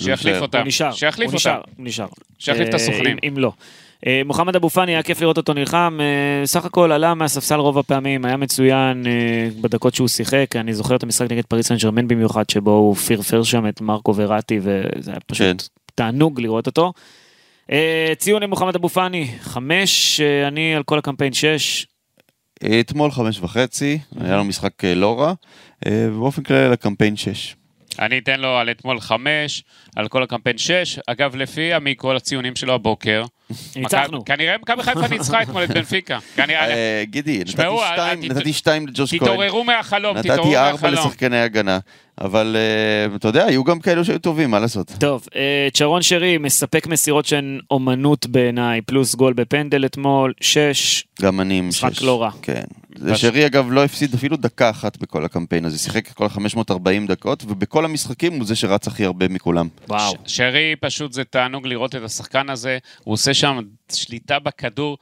[0.00, 0.42] שיחליף.
[0.42, 0.58] אותה.
[0.58, 1.34] הוא נשאר, שיחליף.
[1.34, 2.06] נשאר, הוא נשאר.
[2.38, 3.16] שיחליף את אה, הסוכנים.
[3.28, 3.52] אם- לא.
[4.06, 7.78] אה, מוחמד אבו פאני, היה כיף לראות אותו נלחם, אה, סך הכל עלה מהספסל רוב
[7.78, 9.04] הפעמים, היה מצוין
[9.60, 13.42] בדקות שהוא שיחק, אני זוכר את המשחק נגד פריס סן ג'רמן במיוחד, שבו הוא פרפר
[13.42, 15.56] שם את מרקו וראטי, וזה היה פשוט כן.
[15.94, 16.92] תענוג לראות אותו.
[18.18, 21.86] ציון למוחמד אבו פאני, חמש, אני על כל הקמפיין שש.
[22.80, 25.32] אתמול חמש וחצי, היה לו משחק לא רע,
[25.88, 27.56] ובאופן כללי לקמפיין שש.
[27.98, 29.64] אני אתן לו על אתמול חמש,
[29.96, 30.98] על כל הקמפיין שש.
[31.06, 33.24] אגב, לפי מכל הציונים שלו הבוקר,
[33.76, 34.24] ניצחנו.
[34.24, 36.18] כנראה מכבי חיפה ניצחה אתמול את בנפיקה.
[36.38, 37.42] אה, גידי,
[38.22, 39.18] נתתי שתיים, לג'וש כהן.
[39.20, 41.06] תתעוררו מהחלום, תתעוררו נתתי ארבע מהחלום.
[41.06, 41.78] לשחקני הגנה,
[42.20, 44.92] אבל אה, אתה יודע, היו גם כאלו שהיו טובים, מה לעשות?
[45.00, 51.04] טוב, אה, צ'רון שרי מספק מסירות שהן אומנות בעיניי, פלוס גול בפנדל אתמול, שש.
[51.22, 52.02] גם אני עם משחק שש.
[52.02, 52.30] לא רע.
[52.42, 52.62] כן.
[52.96, 57.08] זה שרי אגב לא הפסיד אפילו דקה אחת בכל הקמפיין הזה, שיחק את כל ה-540
[57.08, 59.68] דקות, ובכל המשחקים הוא זה שרץ הכי הרבה מכולם.
[59.88, 60.14] וואו.
[60.26, 63.58] ש- שרי פשוט זה תענוג לראות את השחקן הזה, הוא עושה שם
[63.92, 64.98] שליטה בכדור.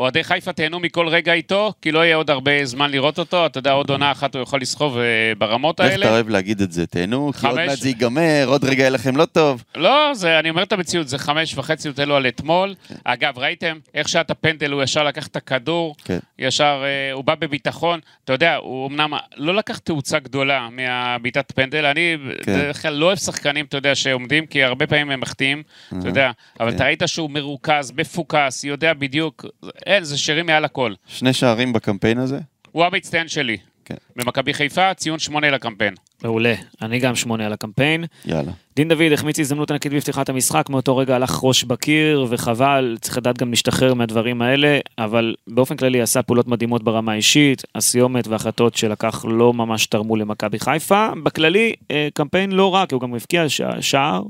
[0.00, 3.58] אוהדי חיפה תהנו מכל רגע איתו, כי לא יהיה עוד הרבה זמן לראות אותו, אתה
[3.58, 6.10] יודע, עוד עונה אחת הוא יכול לסחוב אה, ברמות איך אתה האלה.
[6.10, 6.86] אוהב להגיד את זה?
[6.86, 9.64] תהנו, כי עוד מעט זה ייגמר, עוד רגע יהיה לכם לא טוב.
[9.76, 12.74] לא, זה, אני אומר את המציאות, זה חמש וחצי נותן לו על אתמול.
[13.04, 16.18] אגב, ראיתם איך שעת הפנדל, הוא ישר לקח את הכדור, כן.
[16.38, 18.00] ישר, אה, הוא בא בביטחון.
[18.24, 22.52] אתה יודע, הוא אמנם לא לקח תאוצה גדולה מהבעיטת פנדל, אני כן.
[22.54, 25.62] בדרך כלל לא אוהב שחקנים, אתה יודע, שעומדים, כי הרבה פעמים הם מחטיאים,
[25.98, 26.76] אתה יודע, אבל כן.
[26.76, 29.44] אתה ראית שהוא מרוכז, מפוקס, יודע בדיוק,
[29.90, 30.92] אין, זה שרי מעל הכל.
[31.06, 32.38] שני שערים בקמפיין הזה?
[32.72, 33.56] הוא המצטיין שלי.
[33.84, 33.94] כן.
[34.16, 35.94] במכבי חיפה, ציון שמונה לקמפיין.
[36.24, 38.04] מעולה, אני גם שמונה על הקמפיין.
[38.26, 38.52] יאללה.
[38.76, 43.38] דין דוד החמיץ הזדמנות ענקית בפתיחת המשחק, מאותו רגע הלך ראש בקיר, וחבל, צריך לדעת
[43.38, 49.24] גם להשתחרר מהדברים האלה, אבל באופן כללי עשה פעולות מדהימות ברמה האישית, הסיומת והחלטות שלקח
[49.28, 51.08] לא ממש תרמו למכבי חיפה.
[51.22, 54.22] בכללי, אה, קמפיין לא רע, כי הוא גם הבקיע שע- שער,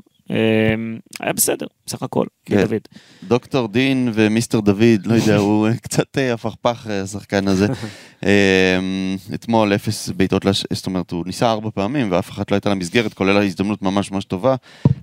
[1.20, 2.64] היה בסדר, בסך הכל, כן.
[2.64, 2.80] דוד.
[3.28, 7.66] דוקטור דין ומיסטר דוד, לא יודע, הוא קצת אה, הפכפך אה, השחקן הזה.
[8.26, 8.78] אה,
[9.34, 10.64] אתמול אפס בעיטות, לש...
[10.72, 14.24] זאת אומרת, הוא ניסה ארבע פעמים ואף אחת לא הייתה למסגרת, כולל ההזדמנות ממש ממש
[14.24, 14.54] טובה.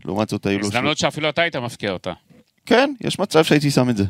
[0.06, 0.66] לעומת זאת היו לו...
[0.66, 2.14] הזדמנות שאפילו אתה היית מפקיע אותה.
[2.66, 4.04] כן, יש מצב שהייתי שם את זה.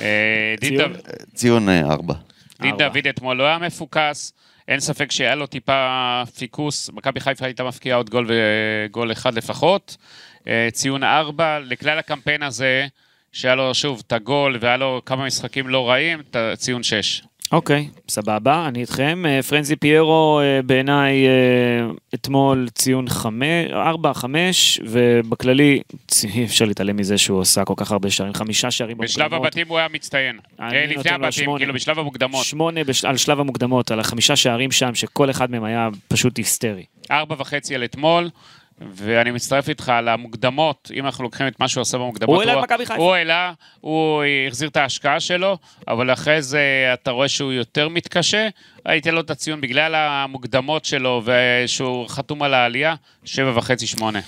[0.00, 0.92] אה, ציון?
[0.92, 1.00] דוד-
[1.34, 2.14] ציון ארבע.
[2.62, 2.76] דין.
[2.76, 4.32] דוד אתמול לא היה מפוקס,
[4.68, 9.96] אין ספק שהיה לו טיפה פיקוס, מכבי חיפה הייתה מפקיעה עוד גול וגול אחד לפחות.
[10.48, 12.86] אה, ציון ארבע, לכלל הקמפיין הזה,
[13.32, 16.22] שהיה לו שוב את הגול והיה לו כמה משחקים לא רעים,
[16.56, 17.22] ציון שש.
[17.52, 19.24] אוקיי, סבבה, אני איתכם.
[19.28, 21.30] אה, פרנזי פיירו אה, בעיניי אה,
[22.14, 27.92] אתמול ציון חמש, ארבע, חמש, ובכללי צ- אי אפשר להתעלם מזה שהוא עשה כל כך
[27.92, 29.46] הרבה שערים, חמישה שערים בשלב במוקדמות.
[29.46, 30.38] הבתים הוא היה מצטיין.
[30.58, 31.58] לפני הבתים, שמונה.
[31.58, 32.44] כאילו בשלב המוקדמות.
[32.44, 33.04] שמונה בש...
[33.04, 36.84] על שלב המוקדמות, על החמישה שערים שם, שכל אחד מהם היה פשוט היסטרי.
[37.10, 38.30] ארבע וחצי על אתמול,
[38.80, 42.34] ואני מצטרף איתך על המוקדמות, אם אנחנו לוקחים את מה שהוא עשה במוקדמות.
[42.34, 43.02] הוא העלה את מכבי חיפה.
[43.02, 45.58] הוא העלה, הוא החזיר את ההשקעה שלו,
[45.88, 48.48] אבל אחרי זה אתה רואה שהוא יותר מתקשה.
[48.84, 54.20] הייתי לו את הציון בגלל המוקדמות שלו, ושהוא חתום על העלייה, שבע וחצי, שמונה.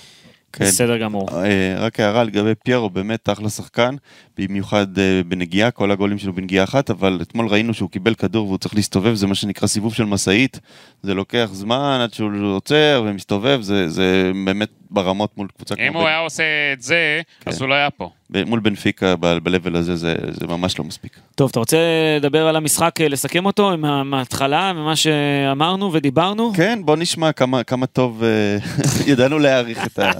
[0.53, 0.65] כן.
[0.65, 1.29] בסדר גמור.
[1.43, 3.95] אה, רק הערה לגבי פיירו, באמת אחלה שחקן,
[4.37, 8.57] במיוחד אה, בנגיעה, כל הגולים שלו בנגיעה אחת, אבל אתמול ראינו שהוא קיבל כדור והוא
[8.57, 10.59] צריך להסתובב, זה מה שנקרא סיבוב של משאית,
[11.03, 15.97] זה לוקח זמן עד שהוא עוצר ומסתובב, זה, זה באמת ברמות מול קבוצה אם כמו
[15.99, 17.63] הוא בן- היה עושה את זה, אז כן.
[17.63, 18.09] הוא לא היה פה.
[18.45, 21.19] מול בנפיקה ב-level הזה, זה, זה ממש לא מספיק.
[21.35, 21.77] טוב, אתה רוצה
[22.19, 26.51] לדבר על המשחק, אה, לסכם אותו מה- מההתחלה, ממה שאמרנו ודיברנו?
[26.55, 28.57] כן, בוא נשמע כמה, כמה טוב אה,
[29.11, 30.11] ידענו להעריך את ה...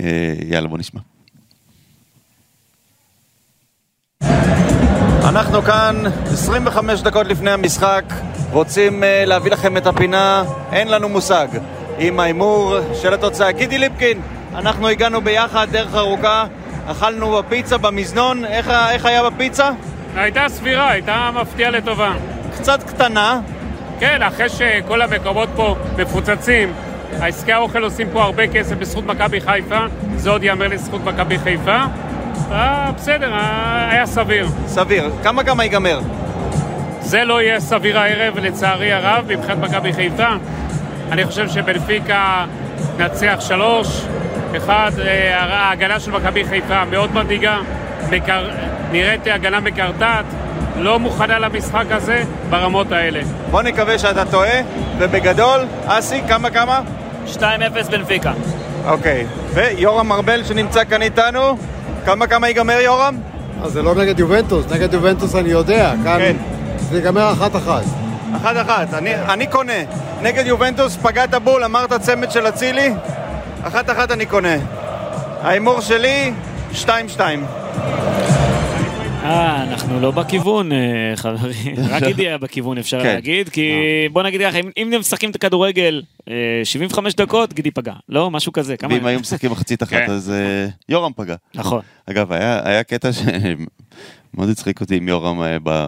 [0.00, 1.00] אה, יאללה, בוא נשמע.
[5.28, 8.04] אנחנו כאן 25 דקות לפני המשחק,
[8.50, 11.48] רוצים להביא לכם את הפינה, אין לנו מושג.
[11.98, 13.52] עם ההימור של התוצאה.
[13.52, 14.20] גידי ליפקין,
[14.54, 16.44] אנחנו הגענו ביחד דרך ארוכה,
[16.86, 19.70] אכלנו בפיצה במזנון, איך, איך היה בפיצה?
[20.16, 22.12] הייתה סבירה, הייתה מפתיעה לטובה.
[22.58, 23.40] קצת קטנה,
[24.00, 26.72] כן, אחרי שכל המקומות פה מפוצצים,
[27.20, 29.78] העסקי האוכל עושים פה הרבה כסף בזכות מכבי חיפה,
[30.16, 31.84] זה עוד ייאמר לזכות מכבי חיפה.
[32.52, 34.48] אה, בסדר, אה, היה סביר.
[34.66, 35.10] סביר.
[35.22, 36.00] כמה כמה ייגמר?
[37.00, 40.28] זה לא יהיה סביר הערב, לצערי הרב, מבחינת מכבי חיפה.
[41.12, 42.44] אני חושב שבנפיקה
[42.98, 44.04] נצח שלוש.
[44.56, 47.58] אחד, אה, ההגנה של מכבי חיפה מאוד מדאיגה,
[48.10, 48.50] מקר...
[48.92, 50.24] נראית הגנה מקרטעת,
[50.76, 53.20] לא מוכנה למשחק הזה ברמות האלה.
[53.50, 54.60] בוא נקווה שאתה טועה,
[54.98, 56.80] ובגדול, אסי, כמה כמה?
[57.34, 57.40] 2-0
[57.90, 58.32] בנפיקה.
[58.84, 59.26] אוקיי.
[59.54, 61.56] ויורם ארבל שנמצא כאן איתנו,
[62.04, 63.16] כמה כמה ייגמר יורם?
[63.62, 66.36] אז זה לא נגד יובנטוס, נגד יובנטוס אני יודע, כאן כן.
[66.90, 67.82] זה ייגמר אחת אחת.
[68.36, 69.82] אחת אחת, אני, אני קונה.
[70.22, 72.92] נגד יובנטוס פגעת בול, אמרת צמד של אצילי,
[73.62, 74.56] אחת אחת אני קונה.
[75.40, 76.32] ההימור שלי,
[76.72, 77.44] שתיים שתיים.
[79.24, 80.76] אה, אנחנו לא בכיוון, אה,
[81.16, 81.74] חברים.
[81.90, 83.06] רק גידי היה בכיוון, אפשר כן.
[83.14, 83.70] להגיד, כי
[84.12, 87.92] בוא נגיד ככה, אם- אם הם משחקים את הכדורגל אה, 75 דקות, גידי פגע.
[88.08, 88.76] לא, משהו כזה.
[88.76, 88.94] כמה...
[88.94, 90.10] ואם היו משחקים מחצית אחת, כן.
[90.10, 91.34] אז אה, יורם פגע.
[91.54, 91.80] נכון.
[92.06, 95.86] אגב, היה, היה קטע שמאוד הצחיק אותי עם יורם אה, ב...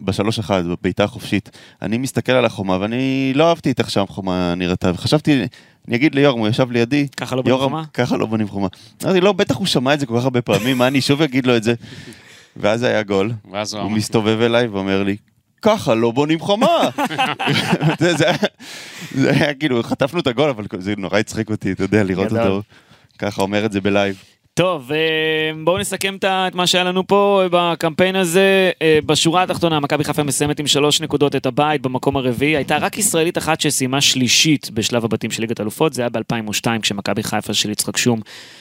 [0.00, 1.50] בשלוש אחד, בבעיטה החופשית.
[1.82, 5.42] אני מסתכל על החומה ואני לא אהבתי את איך שהחומה נראתה, וחשבתי,
[5.88, 7.84] אני אגיד ליורם, הוא ישב לידי, ככה לא בונים חומה?
[7.94, 8.68] ככה לא בונים חומה.
[9.04, 11.46] אמרתי, לא, בטח הוא שמע את זה כל כך הרבה פעמים, מה אני שוב אגיד
[11.46, 11.74] לו את זה?
[12.56, 13.32] ואז היה גול,
[13.82, 15.16] הוא מסתובב אליי ואומר לי,
[15.62, 16.90] ככה לא בונים חומה.
[18.00, 18.36] זה, זה, היה-
[19.14, 22.32] זה היה כאילו, חטפנו את הגול, אבל זה נורא הצחיק אותי, אתה יודע, לראות.
[22.46, 22.62] אותו.
[23.18, 24.22] ככה אומר את זה בלייב.
[24.54, 24.98] טוב, אה,
[25.64, 28.70] בואו נסכם את מה שהיה לנו פה בקמפיין הזה.
[28.82, 32.56] אה, בשורה התחתונה, מכבי חיפה מסיימת עם שלוש נקודות את הבית במקום הרביעי.
[32.56, 37.22] הייתה רק ישראלית אחת שסיימה שלישית בשלב הבתים של ליגת אלופות, זה היה ב-2002, כשמכבי
[37.22, 38.20] חיפה של יצחק שום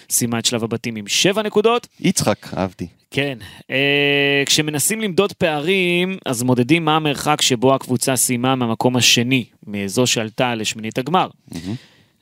[0.10, 1.88] סיימה את שלב הבתים עם שבע נקודות.
[2.00, 2.88] יצחק, אהבתי.
[3.12, 3.38] כן,
[3.72, 10.56] אה, כשמנסים למדוד פערים, אז מודדים מה המרחק שבו הקבוצה סיימה מהמקום השני, מזו שעלתה
[10.56, 11.28] לשמינית הגמר.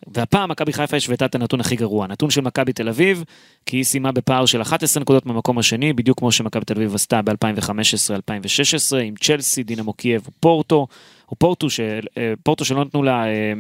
[0.08, 3.24] והפעם מכבי חיפה השוותה את הנתון הכי גרוע, נתון של מכבי תל אביב,
[3.66, 7.22] כי היא סיימה בפער של 11 נקודות מהמקום השני, בדיוק כמו שמכבי תל אביב עשתה
[7.22, 10.88] ב-2015-2016, עם צ'לסי, דינמו קייב ופורטו,
[11.32, 13.54] או פורטו, של, אה, פורטו שלא נתנו לה אה,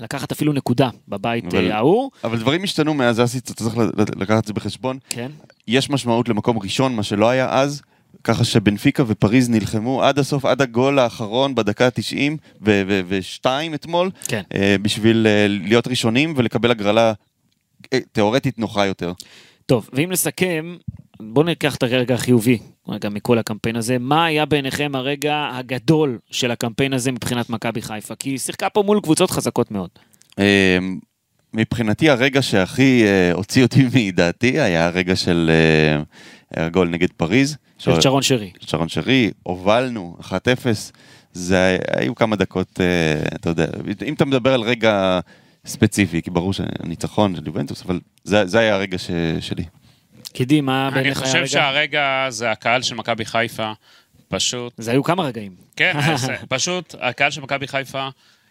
[0.00, 2.10] לקחת אפילו נקודה בבית אבל- אה, ההוא.
[2.24, 3.74] אבל דברים השתנו מאז אסי, אתה צריך
[4.16, 4.98] לקחת את זה בחשבון.
[5.08, 5.30] כן.
[5.68, 7.82] יש משמעות למקום ראשון, מה שלא היה אז,
[8.24, 14.42] ככה שבנפיקה ופריז נלחמו עד הסוף, עד הגול האחרון בדקה ה-90 ו-2 אתמול, כן.
[14.54, 17.12] אה, בשביל אה, להיות ראשונים ולקבל הגרלה
[17.92, 19.12] אה, תיאורטית נוחה יותר.
[19.66, 20.76] טוב, ואם לסכם,
[21.20, 26.50] בואו ניקח את הרגע החיובי, רגע מכל הקמפיין הזה, מה היה בעיניכם הרגע הגדול של
[26.50, 28.14] הקמפיין הזה מבחינת מכבי חיפה?
[28.14, 29.90] כי היא שיחקה פה מול קבוצות חזקות מאוד.
[30.38, 30.78] אה,
[31.54, 36.02] מבחינתי הרגע שהכי אה, הוציא אותי מדעתי היה הרגע של אה,
[36.56, 37.56] הגול נגד פריז.
[37.78, 38.50] של שרון שרי.
[38.60, 40.32] של שרון שרי, הובלנו, 1-0.
[41.32, 43.66] זה היו כמה דקות, אה, אתה יודע,
[44.06, 45.20] אם אתה מדבר על רגע
[45.66, 49.10] ספציפי, כי ברור שהניצחון של יובנטוס, אבל זה, זה היה הרגע ש,
[49.40, 49.64] שלי.
[50.34, 51.48] גידי, מה אני בעיניך היה חושב הרגע?
[51.48, 53.72] שהרגע זה הקהל של מכבי חיפה,
[54.28, 55.52] פשוט, זה היו כמה רגעים.
[55.76, 58.08] כן, זה- פשוט הקהל של מכבי חיפה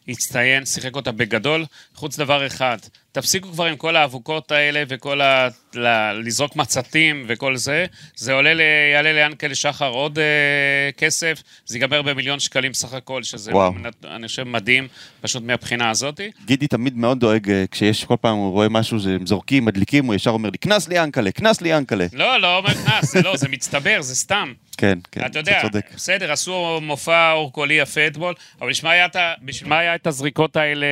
[0.08, 2.78] הצטיין, שיחק אותה בגדול, חוץ דבר אחד,
[3.12, 5.48] תפסיקו כבר עם כל האבוקות האלה וכל ה...
[5.76, 6.12] ל...
[6.12, 8.62] לזרוק מצתים וכל זה, זה עולה ל...
[8.94, 13.74] יעלה ליענקל שחר עוד אה, כסף, זה ייגמר במיליון שקלים סך הכל, שזה, וואו.
[14.04, 14.88] אני חושב, מדהים,
[15.22, 16.32] פשוט מהבחינה הזאתי.
[16.46, 20.16] גידי תמיד מאוד דואג, אה, כשיש כל פעם, הוא רואה משהו, שהם זורקים, מדליקים, הוא
[20.16, 22.06] ישר אומר לי, קנס לי ינקלה, קנס לי ינקלה.
[22.14, 24.54] לא, לא אומר קנס, זה לא, זה מצטבר, זה סתם.
[24.80, 25.92] כן, כן, אתה יודע, צודק.
[25.96, 30.08] בסדר, עשו מופע אורקולי יפה אתמול, אבל בשביל מה היה את בשביל מה היה את
[30.08, 30.86] הזריקות האלה,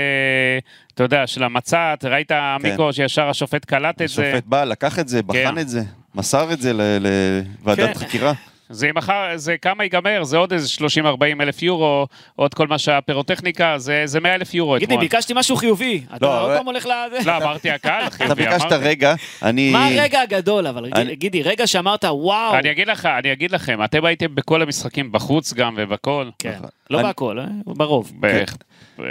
[0.93, 2.32] אתה יודע, של המצת, ראית
[2.63, 5.60] מיקרו שישר השופט קלט את זה, השופט בא, לקח את זה, בחן כן.
[5.60, 5.82] את זה,
[6.15, 8.06] מסר את זה לוועדת כן.
[8.06, 8.34] חקירה.
[8.69, 10.67] זה מחר, זה כמה ייגמר, זה עוד איזה
[11.03, 11.08] 30-40
[11.41, 14.99] אלף יורו, עוד כל מה שהפירוטכניקה, זה, זה 100 אלף יורו גידי, אתמול.
[15.01, 16.01] ביקשתי משהו חיובי.
[16.15, 16.89] אתה לא, עוד פעם הולך ל...
[17.25, 18.75] לא, אמרתי הקהל, אתה חיובי, ביקשת אמרתי.
[18.86, 19.71] רגע, אני...
[19.71, 22.56] מה הרגע הגדול, אבל אני- גידי, רגע שאמרת, וואו.
[22.56, 26.69] אני אגיד לך, אני אגיד לכם, אתם הייתם בכל המשחקים בחוץ גם ובכל, כן, נכון.
[26.89, 27.45] לא אני- בהכל, אה?
[27.65, 28.12] ברוב.
[28.19, 28.43] ב-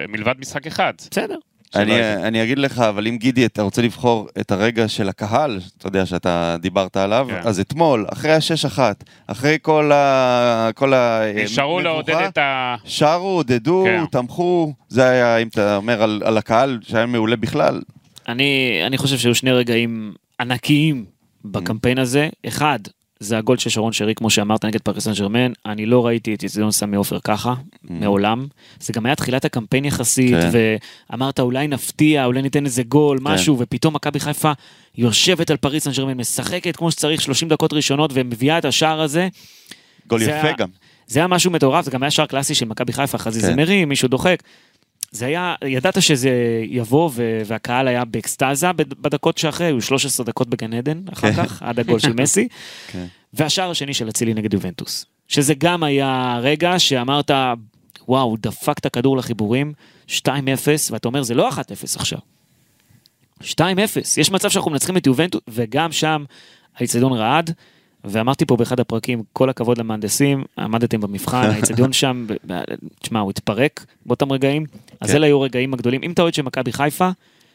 [0.09, 0.93] מלבד משחק אחד.
[1.11, 1.37] בסדר.
[1.75, 2.15] אני.
[2.15, 6.07] אני אגיד לך, אבל אם גידי, אתה רוצה לבחור את הרגע של הקהל, אתה יודע
[6.07, 7.41] שאתה דיברת עליו, כן.
[7.45, 10.71] אז אתמול, אחרי השש אחת, אחרי כל ה...
[10.75, 11.21] כל ה...
[11.35, 12.77] נשארו מבוכה, לעודד את ה...
[12.85, 14.05] שרו, עודדו, כן.
[14.11, 17.81] תמכו, זה היה, אם אתה אומר על, על הקהל, שהיה מעולה בכלל,
[18.29, 21.05] אני, אני חושב שהיו שני רגעים ענקיים
[21.45, 22.29] בקמפיין הזה.
[22.47, 22.79] אחד,
[23.21, 25.53] זה הגול של שרון שרי, כמו שאמרת, נגד פריס סן ג'רמן.
[25.67, 28.47] אני לא ראיתי את אצטדיון סמי עופר ככה, מעולם.
[28.81, 30.51] זה גם היה תחילת הקמפיין יחסית, כן.
[31.11, 34.53] ואמרת אולי נפתיע, אולי ניתן איזה גול, משהו, ופתאום מכבי חיפה
[34.99, 39.29] יושבת על פריס סן ג'רמן, משחקת כמו שצריך 30 דקות ראשונות, ומביאה את השער הזה.
[40.09, 40.69] גול יפה היה- גם.
[41.07, 43.85] זה היה משהו מטורף, זה גם היה שער קלאסי של מכבי חיפה, חזיזה כן.
[43.85, 44.43] מישהו דוחק.
[45.17, 46.31] זה היה, ידעת שזה
[46.69, 51.43] יבוא, ו- והקהל היה באקסטזה בד- בדקות שאחרי, היו 13 דקות בגן עדן, אחר כן.
[51.47, 52.49] כך, עד הגול של מסי.
[52.93, 53.07] כן.
[53.35, 55.07] והשער השני של אצילי נגד יובנטוס.
[55.29, 57.31] שזה גם היה רגע שאמרת,
[58.09, 59.73] וואו, דפק את הכדור לחיבורים,
[60.09, 60.11] 2-0,
[60.91, 61.57] ואתה אומר, זה לא 1-0
[61.97, 62.19] עכשיו.
[63.43, 63.47] 2-0,
[64.17, 66.25] יש מצב שאנחנו מנצחים את יובנטוס, וגם שם
[66.77, 67.53] האיצטדיון רעד,
[68.07, 72.27] ואמרתי פה באחד הפרקים, כל הכבוד למהנדסים, עמדתם במבחן, האיצטדיון שם,
[73.01, 74.67] תשמע, הוא התפרק באותם רגעים,
[75.01, 75.17] אז כן.
[75.17, 76.01] אלה היו רגעים הגדולים.
[76.03, 77.11] אם אתה אוהד של מכבי חיפה,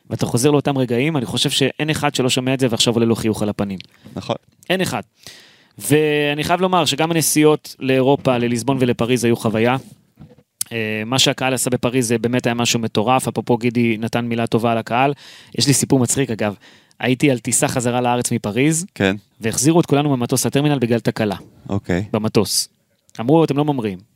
[0.10, 3.16] ואתה חוזר לאותם רגעים, אני חושב שאין אחד שלא שומע את זה ועכשיו עולה לו
[3.16, 3.80] חיוך על הפנים.
[4.16, 4.36] נכון.
[4.70, 5.02] אין אחד.
[5.78, 9.78] ואני חייב לומר שגם הנסיעות לאירופה, לליסבון ולפריז היו חוויה.
[10.72, 14.72] אה, מה שהקהל עשה בפריז זה באמת היה משהו מטורף, אפרופו גידי נתן מילה טובה
[14.72, 15.14] על הקהל.
[15.58, 16.56] יש לי סיפור מצחיק אגב,
[17.02, 21.36] הייתי על טיסה חזרה לארץ מפריז, כן, והחזירו את כולנו במטוס לטרמינל בגלל תקלה,
[21.70, 22.04] אוקיי.
[22.14, 22.70] במטוס.
[23.20, 24.12] אמרו, אתם לא ממריאים.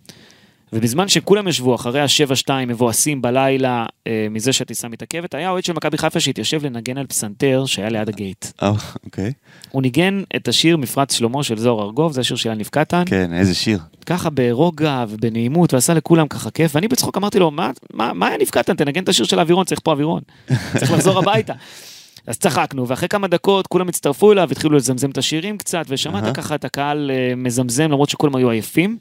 [0.74, 5.98] ובזמן שכולם ישבו אחרי ה-7-2 מבואסים בלילה אה, מזה שהטיסה מתעכבת, היה אוהד של מכבי
[5.98, 8.46] חיפה שהתיישב לנגן על פסנתר שהיה ליד הגייט.
[8.64, 8.72] אה,
[9.06, 9.32] אוקיי.
[9.72, 13.34] הוא ניגן את השיר מפרץ שלמה של זוהר ארגוב, זה השיר של יניב קטן, כן,
[13.34, 13.80] איזה שיר.
[14.06, 18.50] ככה ברוגע ובנעימות, ועשה לכולם ככה כיף, ואני בצחוק אמרתי לו, מה, מה, מה יניב
[18.50, 20.22] קטן, תנגן את השיר של האווירון, צריך פה אווירון,
[20.78, 21.54] צריך לחזור הביתה.
[22.28, 26.34] אז צחקנו, ואחרי כמה דקות כולם הצטרפו אליו, התחילו לזמזם את השירים קצת, ושמעת אהה.
[26.34, 28.98] ככה את הקהל אה, מזמזם, למרות שכולם היו עייפים.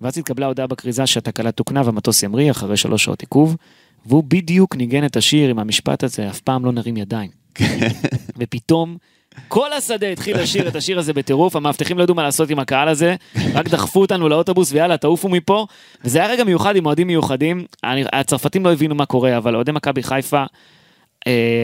[0.00, 3.56] ואז התקבלה הודעה בכריזה שהתקלה תוקנה והמטוס ימריא אחרי שלוש שעות עיכוב,
[4.06, 7.30] והוא בדיוק ניגן את השיר עם המשפט הזה, אף פעם לא נרים ידיים.
[8.38, 8.96] ופתאום
[9.48, 12.88] כל השדה התחיל לשיר את השיר הזה בטירוף, המאבטחים לא ידעו מה לעשות עם הקהל
[12.88, 13.16] הזה,
[13.54, 15.66] רק דחפו אותנו לאוטובוס ויאללה, תעופו מפה.
[16.04, 17.64] וזה היה רגע מיוחד עם אוהדים מיוחדים.
[18.12, 20.44] הצרפתים לא הבינו מה קורה, אבל אוהדי מכבי חיפה,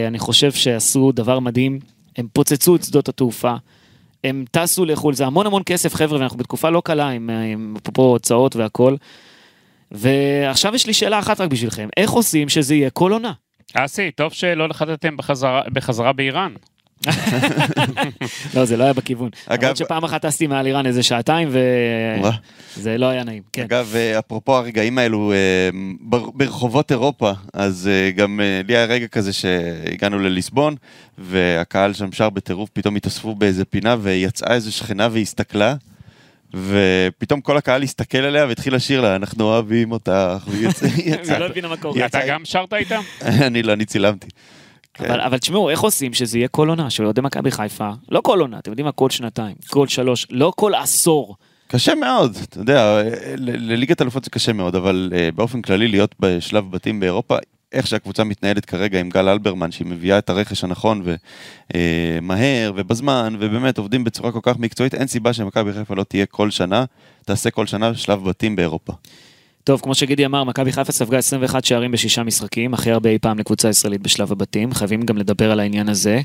[0.07, 1.79] אני חושב שעשו דבר מדהים.
[2.17, 3.53] הם פוצצו את שדות התעופה,
[4.23, 8.01] הם טסו לחו"ל, זה המון המון כסף חבר'ה, ואנחנו בתקופה לא קלה עם, עם אפרופו
[8.01, 8.95] הוצאות והכל.
[9.91, 13.31] ועכשיו יש לי שאלה אחת רק בשבילכם, איך עושים שזה יהיה כל עונה?
[13.73, 16.51] אסי, טוב שלא נחתתם בחזרה- בחזרה באיראן.
[18.55, 19.29] לא, זה לא היה בכיוון.
[19.45, 21.49] אגב- למרות שפעם אחת טסתי מעל איראן איזה שעתיים.
[22.77, 23.43] וזה לא היה נעים.
[23.53, 23.61] כן.
[23.63, 25.37] אגב, אה, אפרופו הרגעים האלו, אה,
[26.01, 30.75] בר- ברחובות אירופה, אז אה, גם לי היה רגע כזה שהגענו לליסבון,
[31.17, 35.75] והקהל שם שר בטירוף, פתאום התאספו באיזה פינה, ויצאה איזו שכנה והסתכלה,
[36.53, 40.11] ופתאום כל הקהל הסתכל עליה והתחיל לשיר לה, אנחנו אוהבים אותך,
[40.47, 40.89] והיא יצאה,
[41.33, 42.05] היא לא הבינה מה קורה.
[42.05, 43.01] אתה גם שרת איתם?
[43.47, 44.27] אני לא, אני צילמתי.
[44.99, 45.05] כן.
[45.05, 47.89] אבל, אבל תשמעו, איך עושים שזה יהיה כל עונה של אוהדי מכבי חיפה?
[48.09, 48.91] לא כל עונה, אתם יודעים מה?
[48.91, 51.35] כל שנתיים, כל שלוש, לא כל עשור.
[51.67, 53.01] קשה מאוד, אתה יודע,
[53.37, 57.37] לליגת אלופות זה קשה מאוד, אבל אה, באופן כללי להיות בשלב בתים באירופה,
[57.71, 61.03] איך שהקבוצה מתנהלת כרגע עם גל אלברמן, שהיא מביאה את הרכש הנכון
[61.73, 66.51] ומהר ובזמן, ובאמת עובדים בצורה כל כך מקצועית, אין סיבה שמכבי חיפה לא תהיה כל
[66.51, 66.85] שנה,
[67.25, 68.93] תעשה כל שנה שלב בתים באירופה.
[69.69, 73.39] טוב, כמו שגידי אמר, מכבי חיפה ספגה 21 שערים בשישה משחקים, הכי הרבה אי פעם
[73.39, 76.21] לקבוצה ישראלית בשלב הבתים, חייבים גם לדבר על העניין הזה.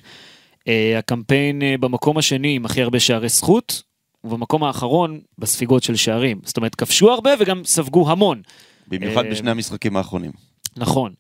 [0.69, 3.83] אה, הקמפיין אה, במקום השני עם הכי הרבה שערי זכות,
[4.25, 6.41] ובמקום האחרון בספיגות של שערים.
[6.45, 8.43] זאת אומרת, כבשו הרבה וגם ספגו המון.
[8.89, 10.31] במיוחד אה, בשני המשחקים האחרונים.
[10.77, 11.13] נכון.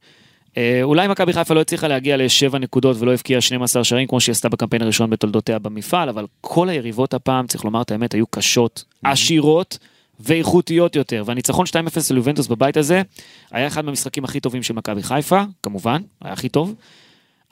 [0.82, 4.48] אולי מכבי חיפה לא הצליחה להגיע לשבע נקודות ולא הבקיעה 12 שערים כמו שהיא עשתה
[4.48, 9.78] בקמפיין הראשון בתולדותיה במפעל, אבל כל היריבות הפעם, צריך לומר את האמת, היו קשות, עשירות
[10.20, 11.22] ואיכותיות יותר.
[11.26, 11.74] והניצחון 2-0
[12.10, 13.02] על יובנטוס בבית הזה,
[13.50, 16.74] היה אחד מהמשחקים הכי טובים של מכבי חיפה, כמובן, היה הכי טוב.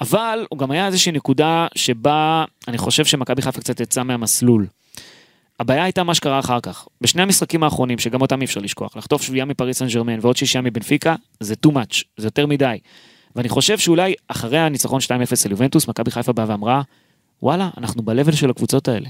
[0.01, 4.67] אבל הוא גם היה איזושהי נקודה שבה אני חושב שמכבי חיפה קצת יצאה מהמסלול.
[5.61, 6.89] הבעיה הייתה מה שקרה אחר כך.
[7.01, 10.63] בשני המשחקים האחרונים, שגם אותם אי אפשר לשכוח, לחטוף שביעייה מפריס סן ג'רמן ועוד שישייה
[10.63, 12.79] מבנפיקה, זה too much, זה יותר מדי.
[13.37, 15.11] ואני חושב שאולי אחרי הניצחון 2-0
[15.45, 16.83] על יובנטוס, מכבי חיפה באה ואמרה,
[17.43, 19.09] וואלה, אנחנו ב-level של הקבוצות האלה.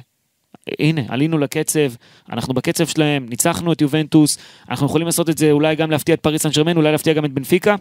[0.79, 1.93] הנה, עלינו לקצב,
[2.33, 6.21] אנחנו בקצב שלהם, ניצחנו את יובנטוס, אנחנו יכולים לעשות את זה אולי גם להפתיע את
[6.21, 7.77] פריס סן ג'רמן, אולי להפתיע גם את בנפיקה.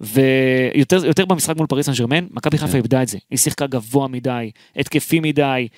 [0.00, 3.18] ויותר יותר במשחק מול פריס סן ג'רמן, מכבי חיפה איבדה את זה.
[3.30, 5.68] היא שיחקה גבוה מדי, התקפי מדי.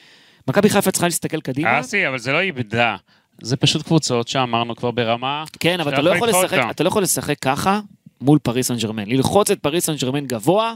[0.49, 1.81] מכבי חיפה צריכה להסתכל קדימה.
[1.81, 2.97] אסי, אבל זה לא איבדה.
[3.43, 5.45] זה פשוט קבוצות שאמרנו כבר ברמה...
[5.61, 6.67] כן, אבל אתה לא, יכול לשחק.
[6.71, 7.81] אתה לא יכול לשחק ככה
[8.21, 9.07] מול פריס סן ג'רמן.
[9.07, 10.75] ללחוץ את פריס סן ג'רמן גבוה,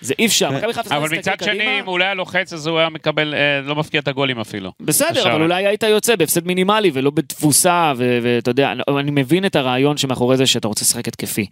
[0.00, 0.50] זה אי אפשר.
[0.50, 1.32] מכבי חיפה צריכה אבל מצד.
[1.44, 4.40] שני, אם הוא לא היה לוחץ, אז הוא היה מקבל, אה, לא מפקיע את הגולים
[4.40, 4.72] אפילו.
[4.80, 9.56] בסדר, אבל אולי היית יוצא בהפסד מינימלי ולא בתבוסה, ו- ואתה יודע, אני- מבין את
[9.56, 11.46] הרעיון שמאחורי זה שאתה רוצה לשחק התקפי,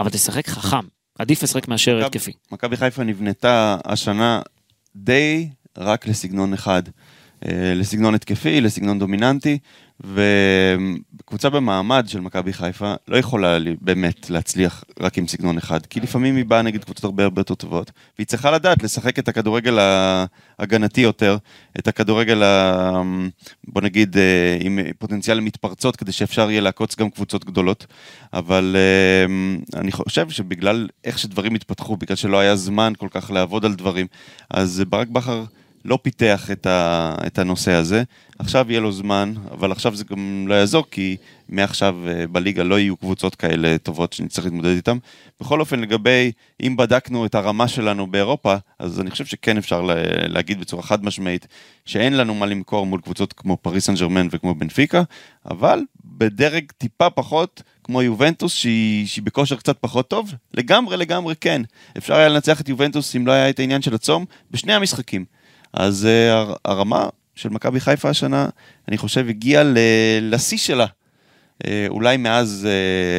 [0.00, 0.86] אבל תשחק חכם.
[1.18, 2.32] עדיף לשחק מאשר התקפי.
[2.52, 4.40] מכבי חיפה נבנתה השנה
[4.96, 6.82] די רק לסגנון אחד.
[7.46, 9.58] אה, לסגנון התקפי, לסגנון דומיננטי,
[11.32, 16.36] וקבוצה במעמד של מכבי חיפה לא יכולה באמת להצליח רק עם סגנון אחד, כי לפעמים
[16.36, 21.00] היא באה נגד קבוצות הרבה הרבה יותר טובות, והיא צריכה לדעת לשחק את הכדורגל ההגנתי
[21.00, 21.36] יותר,
[21.78, 23.02] את הכדורגל, ה...
[23.68, 27.86] בוא נגיד, אה, עם פוטנציאל למתפרצות, כדי שאפשר יהיה לעקוץ גם קבוצות גדולות,
[28.32, 33.64] אבל אה, אני חושב שבגלל איך שדברים התפתחו, בגלל שלא היה זמן כל כך לעבוד
[33.64, 34.06] על דברים,
[34.50, 35.44] אז ברק בכר...
[35.84, 38.02] לא פיתח את, ה, את הנושא הזה.
[38.38, 41.16] עכשיו יהיה לו זמן, אבל עכשיו זה גם לא יעזור, כי
[41.48, 44.98] מעכשיו אה, בליגה לא יהיו קבוצות כאלה טובות שנצטרך להתמודד איתן.
[45.40, 49.94] בכל אופן, לגבי, אם בדקנו את הרמה שלנו באירופה, אז אני חושב שכן אפשר לה,
[50.28, 51.46] להגיד בצורה חד משמעית
[51.86, 55.02] שאין לנו מה למכור מול קבוצות כמו פריס סן ג'רמן וכמו בנפיקה,
[55.50, 61.62] אבל בדרג טיפה פחות, כמו יובנטוס, שהיא, שהיא בכושר קצת פחות טוב, לגמרי לגמרי כן.
[61.98, 65.24] אפשר היה לנצח את יובנטוס אם לא היה את העניין של הצום, בשני המשחקים.
[65.72, 67.04] אז uh, הר- הרמה
[67.34, 68.48] של מכבי חיפה השנה,
[68.88, 69.62] אני חושב, הגיעה
[70.22, 72.68] לשיא שלה, uh, אולי מאז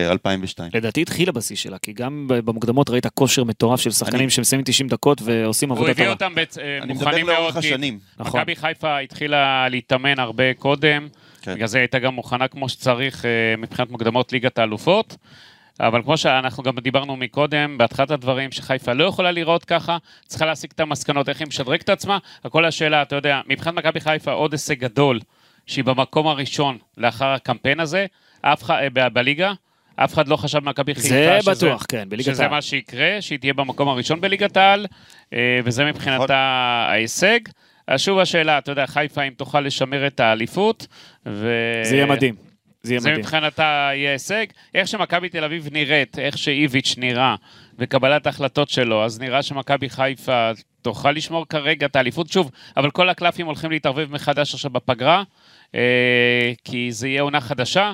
[0.10, 0.72] uh, 2002.
[0.74, 4.88] לדעתי התחילה בשיא שלה, כי גם במוקדמות ראית כושר מטורף של שחקנים אני- שמסיימים 90
[4.89, 6.13] דקות ועושים הוא עבודה הביא טובה.
[6.13, 7.38] אותם בצ- אה, מוכנים מאוד.
[7.38, 8.00] לאורך כי השנים.
[8.20, 8.39] נכון.
[8.42, 11.08] מכבי חיפה התחילה להתאמן הרבה קודם,
[11.42, 11.54] כן.
[11.56, 15.18] בגלל זה הייתה גם מוכנה כמו שצריך אה, מבחינת מוקדמות ליגת האלופות.
[15.79, 20.71] אבל כמו שאנחנו גם דיברנו מקודם, בהתחלת הדברים, שחיפה לא יכולה לראות ככה, צריכה להסיק
[20.71, 22.17] את המסקנות, איך היא משדרגת את עצמה.
[22.43, 25.19] הכל השאלה, אתה יודע, מבחינת מכבי חיפה עוד הישג גדול,
[25.67, 28.05] שהיא במקום הראשון לאחר הקמפיין הזה,
[28.41, 29.53] אף אחד, אה, בליגה,
[29.95, 32.47] אף אחד לא חשב במכבי חיפה זה שזה- בטוח, כן, בליגת שזה.
[32.47, 34.86] מה שיקרה, שהיא תהיה במקום הראשון בליגת העל,
[35.33, 36.36] אה, וזה מבחינתה
[36.89, 37.39] ההישג.
[37.88, 40.88] אז שוב השאלה, אתה יודע, חיפה אם תוכל לשמר את האליפות,
[41.25, 41.49] ו...
[41.83, 42.53] זה יהיה מדהים.
[42.84, 43.22] זה יהיה זה מדהים.
[43.22, 44.46] מבחינתה יהיה הישג.
[44.76, 47.36] איך שמכבי תל אביב נראית, איך שאיביץ' נראה,
[47.80, 52.32] וקבלת ההחלטות שלו, אז נראה שמכבי חיפה תוכל לשמור כרגע את האליפות.
[52.32, 55.24] שוב, אבל כל הקלפים הולכים להתערבב מחדש עכשיו בפגרה,
[55.76, 57.93] אה, כי זה יהיה עונה חדשה.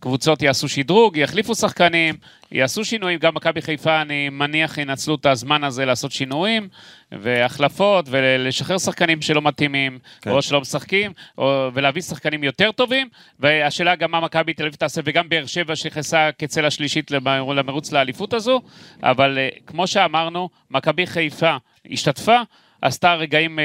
[0.00, 2.14] קבוצות יעשו שדרוג, יחליפו שחקנים,
[2.52, 6.68] יעשו שינויים, גם מכבי חיפה, אני מניח, ינצלו את הזמן הזה לעשות שינויים
[7.12, 10.30] והחלפות ולשחרר שחקנים שלא מתאימים, כן.
[10.30, 13.08] או שלא משחקים, או, ולהביא שחקנים יותר טובים,
[13.40, 17.92] והשאלה גם מה מכבי תל אביב תעשה, וגם באר שבע שנכנסה כצל השלישית למ- למרוץ
[17.92, 18.60] לאליפות הזו,
[19.02, 21.56] אבל אה, כמו שאמרנו, מכבי חיפה
[21.90, 22.40] השתתפה,
[22.82, 23.64] עשתה רגעים אה,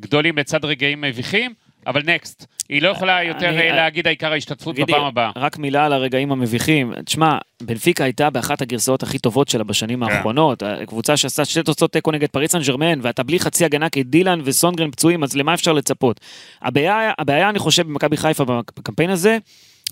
[0.00, 1.54] גדולים לצד רגעים מביכים,
[1.86, 5.30] אבל נקסט, היא לא יכולה יותר אני- אה, להגיד העיקר ההשתתפות גידי, בפעם הבאה.
[5.36, 6.92] רק מילה על הרגעים המביכים.
[7.04, 10.12] תשמע, בנפיקה הייתה באחת הגרסאות הכי טובות שלה בשנים כן.
[10.12, 10.62] האחרונות.
[10.86, 14.40] קבוצה שעשתה שתי תוצאות תיקו נגד פריס סן ג'רמן, ואתה בלי חצי הגנה כי דילן
[14.44, 16.20] וסונגרן פצועים, אז למה אפשר לצפות?
[16.62, 19.38] הבעיה, הבעיה אני חושב, במכבי חיפה בקמפיין הזה,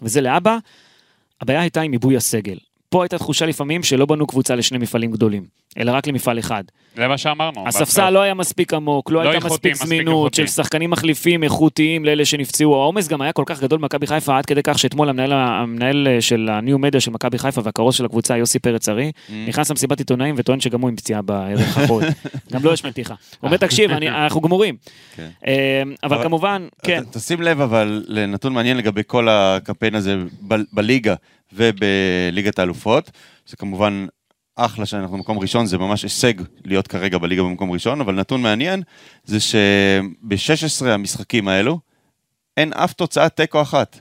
[0.03, 0.57] וזה לאבא,
[1.40, 2.57] הבעיה הייתה עם עיבוי הסגל.
[2.90, 5.44] פה הייתה תחושה לפעמים שלא בנו קבוצה לשני מפעלים גדולים,
[5.79, 6.64] אלא רק למפעל אחד.
[6.96, 7.68] זה מה שאמרנו.
[7.68, 10.35] הספסל לא היה מספיק עמוק, לא לא הייתה מספיק מספיק זמינות.
[10.35, 12.74] של שחקנים מחליפים איכותיים לאלה שנפצעו.
[12.74, 16.20] העומס גם היה כל כך גדול במכבי חיפה, עד כדי כך שאתמול המנהל, המנהל אה,
[16.20, 19.13] של הניו מדיה של מכבי חיפה והכרוז של הקבוצה, יוסי פרץ ארי,
[19.48, 22.02] נכנס למסיבת עיתונאים וטוען שגם הוא עם פציעה בערך האחרון.
[22.52, 23.15] גם לו יש מתיחה.
[23.40, 24.77] הוא אומר, תקשיב, אני- אנחנו גמורים.
[25.17, 25.29] כן.
[25.46, 30.17] אה, אבל אבל- כמובן, כן, תשים לב אבל לנתון מעניין לגבי כל הקמפיין הזה
[30.48, 31.15] ב- בליגה
[31.53, 33.11] ובליגת האלופות.
[33.46, 34.07] זה כמובן
[34.57, 36.35] אחלה שאנחנו במקום ראשון, זה ממש הישג
[36.65, 38.83] להיות כרגע בליגה במקום ראשון, אבל נתון מעניין
[39.25, 41.79] זה שב-16 המשחקים האלו
[42.57, 44.01] אין אף תוצאת תיקו אחת.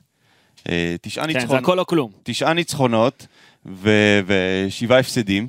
[0.70, 2.12] אה, תשעה כן, זה ניצחונות, הכל או כלום.
[2.24, 3.28] תשעה ניצחונות
[3.66, 5.48] ושבעה הפסדים.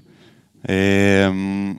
[0.68, 0.74] אה,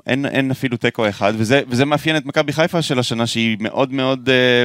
[0.08, 3.94] אין, אין אפילו תיקו אחד, וזה, וזה מאפיין את מכבי חיפה של השנה שהיא מאוד
[3.94, 4.64] מאוד אה,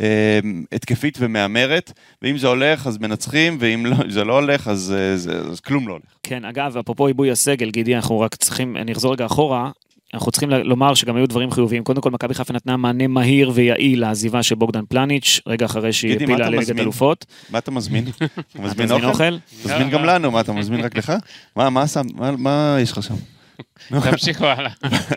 [0.00, 0.38] אה,
[0.72, 1.92] התקפית ומהמרת,
[2.22, 5.88] ואם זה הולך אז מנצחים, ואם לא, זה לא הולך אז, אה, זה, אז כלום
[5.88, 6.04] לא הולך.
[6.22, 9.70] כן, אגב, אפרופו עיבוי הסגל, גידי, אנחנו רק צריכים, אני אחזור רגע אחורה,
[10.14, 11.84] אנחנו צריכים לומר שגם היו דברים חיוביים.
[11.84, 16.16] קודם כל, מכבי חיפה נתנה מענה מהיר ויעיל לעזיבה של בוגדן פלניץ', רגע אחרי שהיא
[16.16, 16.78] אתה לליגת?
[16.78, 17.26] אלופות.
[17.50, 18.04] מה אתה מזמין?
[18.52, 19.38] אתה מזמין אוכל?
[19.62, 21.12] תזמין גם לנו, מה אתה מזמין רק לך?
[21.56, 23.14] מה, מה, שם, מה, מה יש לך שם?
[24.10, 24.70] תמשיכו הלאה.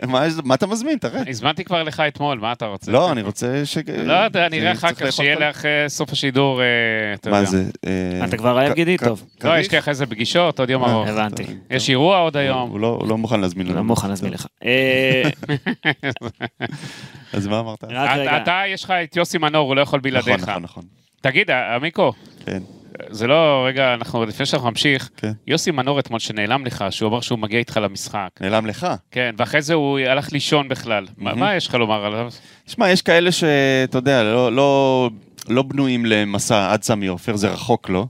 [0.44, 0.98] מה, אתה מזמין?
[0.98, 1.22] תראה.
[1.30, 2.92] הזמנתי כבר לך אתמול, מה אתה רוצה?
[2.92, 3.78] לא, אני רוצה ש...
[4.06, 6.66] לא יודע, נראה אחר צריך כך, שיהיה לך אה, סוף השידור, אה,
[7.14, 7.40] אתה יודע.
[7.40, 7.64] מה זה?
[7.88, 8.98] אה, אתה כבר רעב, ק- גידי?
[8.98, 9.24] טוב.
[9.44, 9.58] לא?
[9.60, 11.08] יש לי אחרי זה פגישות, עוד יום אה, ארוך.
[11.08, 11.44] הבנתי.
[11.70, 12.70] יש אירוע עוד היום.
[12.70, 13.84] הוא לא- הוא לא מוכן להזמין לא לנו.
[13.84, 14.46] מוכן להזמין לך.
[14.66, 15.24] אה,
[17.34, 17.84] אז מה אמרת?
[17.84, 20.50] אתה- יש לך את יוסי מנור, הוא לא יכול נכון, בלעדיך.
[20.50, 20.84] נכון, נכון.
[21.22, 22.14] תגיד, עמיקו,
[22.46, 22.62] כן.
[23.10, 25.32] זה לא, רגע, אנחנו, לפני שאנחנו נמשיך, כן.
[25.48, 28.30] יוסי מנור אתמול שנעלם לך, שהוא אמר שהוא מגיע איתך למשחק.
[28.42, 28.88] נעלם לך.
[29.12, 31.04] כן, ואחרי זה הוא הלך לישון בכלל.
[31.18, 31.40] מה- מהמם.
[31.40, 32.30] מה יש לך לומר עליו?
[32.68, 35.10] שמע, יש כאלה שאתה יודע, לא, לא,
[35.50, 38.08] לא בנויים למסע עד סמי עופר, זה רחוק לו,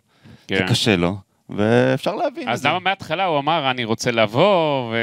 [0.49, 0.67] זה כן.
[0.67, 1.15] קשה לו,
[1.49, 2.67] ואפשר להבין אז זה.
[2.69, 4.95] למה מההתחלה הוא אמר, אני רוצה לבוא, ו...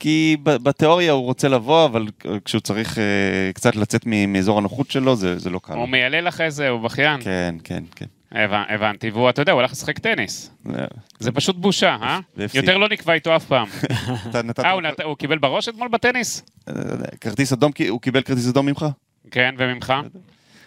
[0.00, 2.06] כי בתיאוריה הוא רוצה לבוא, אבל
[2.44, 3.04] כשהוא צריך אה,
[3.54, 5.72] קצת לצאת מאזור הנוחות שלו, זה, זה לא קל.
[5.72, 7.20] הוא מיילל אחרי זה, הוא בכיין.
[7.20, 8.06] כן, כן, כן.
[8.36, 10.50] הבנ- הבנתי, והוא, אתה יודע, הוא הלך לשחק טניס.
[11.18, 12.18] זה- פשוט בושה, אה?
[12.54, 13.66] יותר לא נקבע איתו אף פעם.
[14.64, 14.70] אה,
[15.04, 16.42] הוא קיבל בראש אתמול בטניס?
[17.20, 18.86] כרטיס אדום, כי- הוא קיבל כרטיס אדום ממך?
[19.30, 19.92] כן, וממך?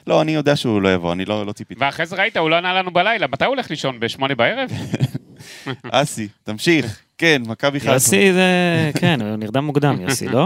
[0.08, 1.84] לא, אני יודע שהוא לא יבוא, אני לא לא ציפיתי.
[1.84, 3.28] ואחרי זה ראית, הוא לא ענה לנו בלילה.
[3.28, 4.00] מתי הוא הולך לישון?
[4.00, 4.70] בשמונה בערב?
[5.92, 7.00] אסי, תמשיך.
[7.18, 7.94] כן, מכבי חיפה.
[7.94, 8.42] יוסי זה,
[9.00, 10.44] כן, הוא נרדם מוקדם, יוסי, לא?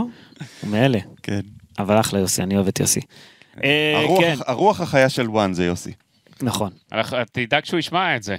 [0.61, 0.99] הוא מאלה.
[1.23, 1.39] כן.
[1.79, 2.99] אבל אחלה יוסי, אני אוהב את יוסי.
[3.63, 5.91] אה, כן, הרוח החיה של וואן זה יוסי.
[6.41, 6.71] נכון.
[7.31, 8.35] תדאג שהוא ישמע את זה.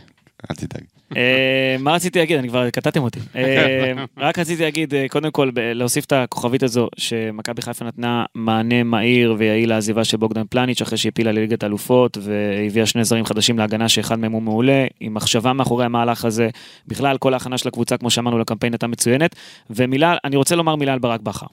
[0.51, 0.85] אל תדאג.
[1.17, 2.39] אה, מה רציתי להגיד?
[2.39, 3.21] אני כבר קטעתם אותי.
[3.37, 8.83] אה, רק רציתי להגיד, אה, קודם כל, להוסיף את הכוכבית הזו, שמכבי חיפה נתנה מענה
[8.83, 13.89] מהיר ויעיל לעזיבה של בוגדן פלניץ', אחרי שהפילה לליגת האלופות, והביאה שני זרים חדשים להגנה,
[13.89, 16.49] שאחד מהם הוא מעולה, עם מחשבה מאחורי המהלך הזה.
[16.87, 19.37] בכלל, כל ההכנה של הקבוצה, כמו שאמרנו, לקמפיין הייתה מצוינת.
[19.71, 21.47] ומילה, אני רוצה לומר מילה על ברק בכר.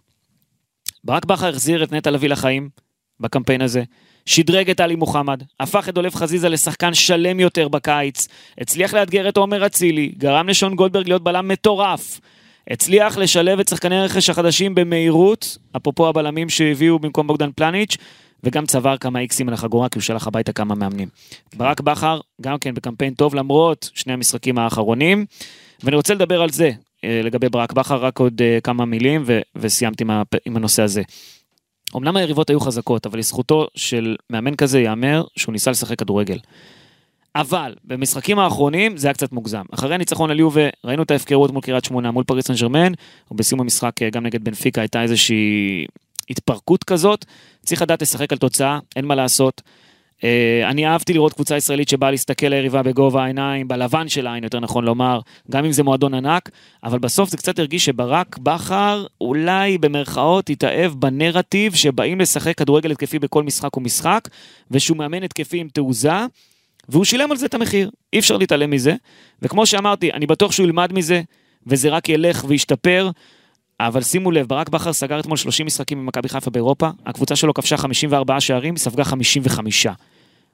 [1.03, 2.69] ברק בכר החזיר את נטע לביא לחיים
[3.21, 3.83] בקמפיין הזה.
[4.25, 9.37] שדרג את עלי מוחמד, הפך את דולב חזיזה לשחקן שלם יותר בקיץ, הצליח לאתגר את
[9.37, 12.19] עומר אצילי, גרם לשון גולדברג להיות בלם מטורף,
[12.69, 17.97] הצליח לשלב את שחקני הרכש החדשים במהירות, אפרופו הבלמים שהביאו במקום בוגדן פלניץ',
[18.43, 21.07] וגם צבר כמה איקסים על החגורה כי הוא שלח הביתה כמה מאמנים.
[21.55, 25.25] ברק בכר, גם כן בקמפיין טוב למרות שני המשחקים האחרונים,
[25.83, 26.71] ואני רוצה לדבר על זה,
[27.03, 30.83] אה, לגבי ברק בכר, רק עוד אה, כמה מילים ו- וסיימתי עם הפ- עם הנושא
[30.83, 31.01] הזה.
[31.95, 36.37] אמנם היריבות היו חזקות, אבל לזכותו של מאמן כזה ייאמר שהוא ניסה לשחק כדורגל.
[37.35, 39.63] אבל במשחקים האחרונים זה היה קצת מוגזם.
[39.73, 42.91] אחרי הניצחון על יובה ראינו את ההפקרות מול קריית שמונה, מול פריס סן ג'רמן,
[43.31, 45.85] ובסיום המשחק אה, גם נגד בנפיקה הייתה איזושהי
[46.29, 47.25] התפרקות כזאת.
[47.65, 49.61] צריך לדעת לשחק על תוצאה, אין מה לעשות.
[50.23, 54.59] אה, אני אהבתי לראות קבוצה ישראלית שבאה להסתכל ליריבה בגובה העיניים, בלבן של העין, יותר
[54.59, 55.19] נכון לומר,
[55.51, 56.49] גם אם זה מועדון ענק,
[56.83, 63.19] אבל בסוף זה קצת הרגיש שברק בכר אולי במרכאות התאהב בנרטיב שבאים לשחק כדורגל התקפי
[63.19, 64.27] בכל משחק ומשחק,
[64.71, 66.25] ושהוא מאמן התקפי עם תעוזה,
[66.89, 68.95] והוא שילם על זה את המחיר, אי אפשר להתעלם מזה.
[69.41, 71.21] וכמו שאמרתי, אני בטוח שהוא ילמד מזה,
[71.67, 73.09] וזה רק ילך וישתפר.
[73.79, 77.77] אבל שימו לב, ברק בכר סגר אתמול 30 משחקים במכבי חיפה באירופה, הקבוצה שלו כבשה
[77.77, 79.87] 54 שערים, ספגה 55.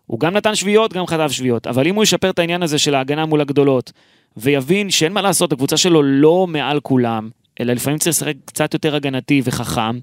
[0.07, 2.95] הוא גם נתן שביעיות, גם חטף שביעיות, אבל אם הוא ישפר את העניין הזה של
[2.95, 3.91] ההגנה מול הגדולות,
[4.37, 7.29] ויבין שאין מה לעשות, הקבוצה שלו לא מעל כולם,
[7.59, 9.99] אלא לפעמים צריך לשחק קצת יותר הגנתי וחכם,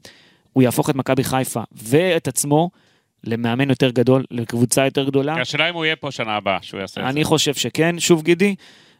[0.52, 2.70] הוא יהפוך את מכבי חיפה ואת עצמו
[3.24, 5.40] למאמן יותר גדול, לקבוצה יותר גדולה.
[5.40, 7.10] השאלה אם הוא יהיה פה שנה הבאה, שהוא יעשה את זה.
[7.10, 8.54] אני חושב שכן, שוב גידי,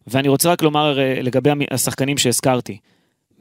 [0.06, 2.78] ואני רוצה רק לומר אה, לגבי השחקנים שהזכרתי.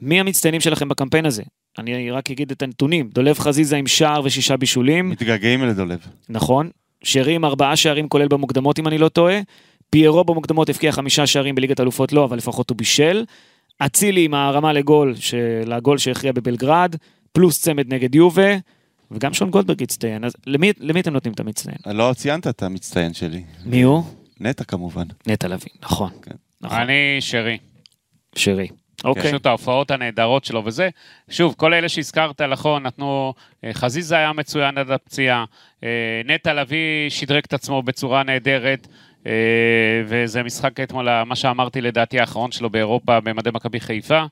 [0.00, 1.42] מי המצטיינים שלכם בקמפיין הזה?
[1.78, 3.08] אני רק אגיד את הנתונים.
[3.12, 5.98] דולב חזיזה עם שער ושישה בישולים, מתגעגעים לדולב.
[6.28, 6.70] נכון.
[7.04, 9.40] שרי עם ארבעה שערים כולל במוקדמות אם אני לא טועה.
[9.90, 13.24] פיירו במוקדמות הבקיע חמישה שערים בליגת אלופות לא, אבל לפחות הוא בישל.
[13.78, 16.96] אצילי עם הרמה לגול, של הגול שהכריע בבלגרד,
[17.32, 18.56] פלוס צמד נגד יובה,
[19.10, 20.24] וגם שון גולדברג הצטיין.
[20.24, 21.76] אז למי, למי אתם נותנים את המצטיין?
[21.86, 23.44] לא ציינת את המצטיין שלי.
[23.64, 24.02] מי הוא?
[24.40, 25.06] נטע כמובן.
[25.26, 26.10] נטע לביא, נכון.
[26.22, 26.34] כן.
[26.60, 27.58] נכון, אני שרי.
[28.36, 28.68] שרי.
[29.04, 29.22] אוקיי.
[29.22, 30.88] פשוט ההופעות הנהדרות שלו וזה.
[31.30, 33.34] שוב, כל אלה שהזכרת, נכון, נתנו...
[33.64, 35.44] אה, חזיזה היה מצוין עד הפציעה,
[35.84, 35.88] אה,
[36.24, 38.88] נטע לביא שדרג את עצמו בצורה נהדרת,
[39.26, 39.32] אה,
[40.06, 44.24] וזה משחק אתמול, מה שאמרתי לדעתי האחרון שלו באירופה, במדי מכבי חיפה.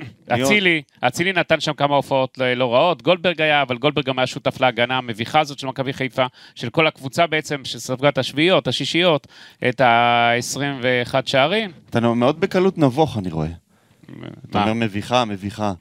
[0.34, 4.26] אצילי, אצילי נתן שם כמה הופעות לא- לא רעות, גולדברג היה, אבל גולדברג גם היה
[4.26, 9.26] שותף להגנה המביכה הזאת של מכבי חיפה, של כל הקבוצה בעצם, שספגה את השביעיות, השישיות,
[9.68, 11.70] את ה-21 שערים.
[11.90, 13.48] אתה מאוד בקלות נבוך, אני רואה.
[14.50, 14.62] אתה?
[14.62, 15.72] אומר מביכה, מביכה.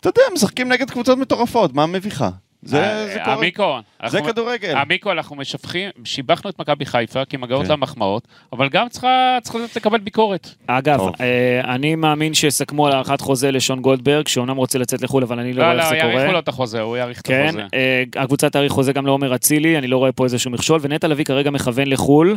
[0.00, 2.30] אתה יודע, משחקים נגד קבוצות מטורפות, מה מביכה?
[2.66, 3.36] זה אה, זה קורה.
[3.36, 4.76] המיקרו, זה אנחנו- כדורגל.
[4.76, 7.68] המיקרו, אנחנו משבחים, שיבחנו את מכבי חיפה, כי מגיעות כן.
[7.70, 10.50] לה מחמאות, אבל גם צריכה צריכה לקבל ביקורת.
[10.66, 11.00] אגב.
[11.20, 15.52] אה, אני מאמין שיסכמו על הארכת חוזה לשון גולדברג, שאומנם רוצה לצאת לחו"ל, אבל אני
[15.52, 16.12] לא רואה לא, איך לא, זה קורה.
[16.14, 17.62] יאריכו לו את החוזה, הוא יאריך את כן, החוזה.
[17.74, 21.24] אה, הקבוצה תאריך חוזה גם לעומר אצילי, אני לא רואה פה איזשהו מכשול, ונטע לביא
[21.24, 22.36] כרגע מכוון לחו"ל.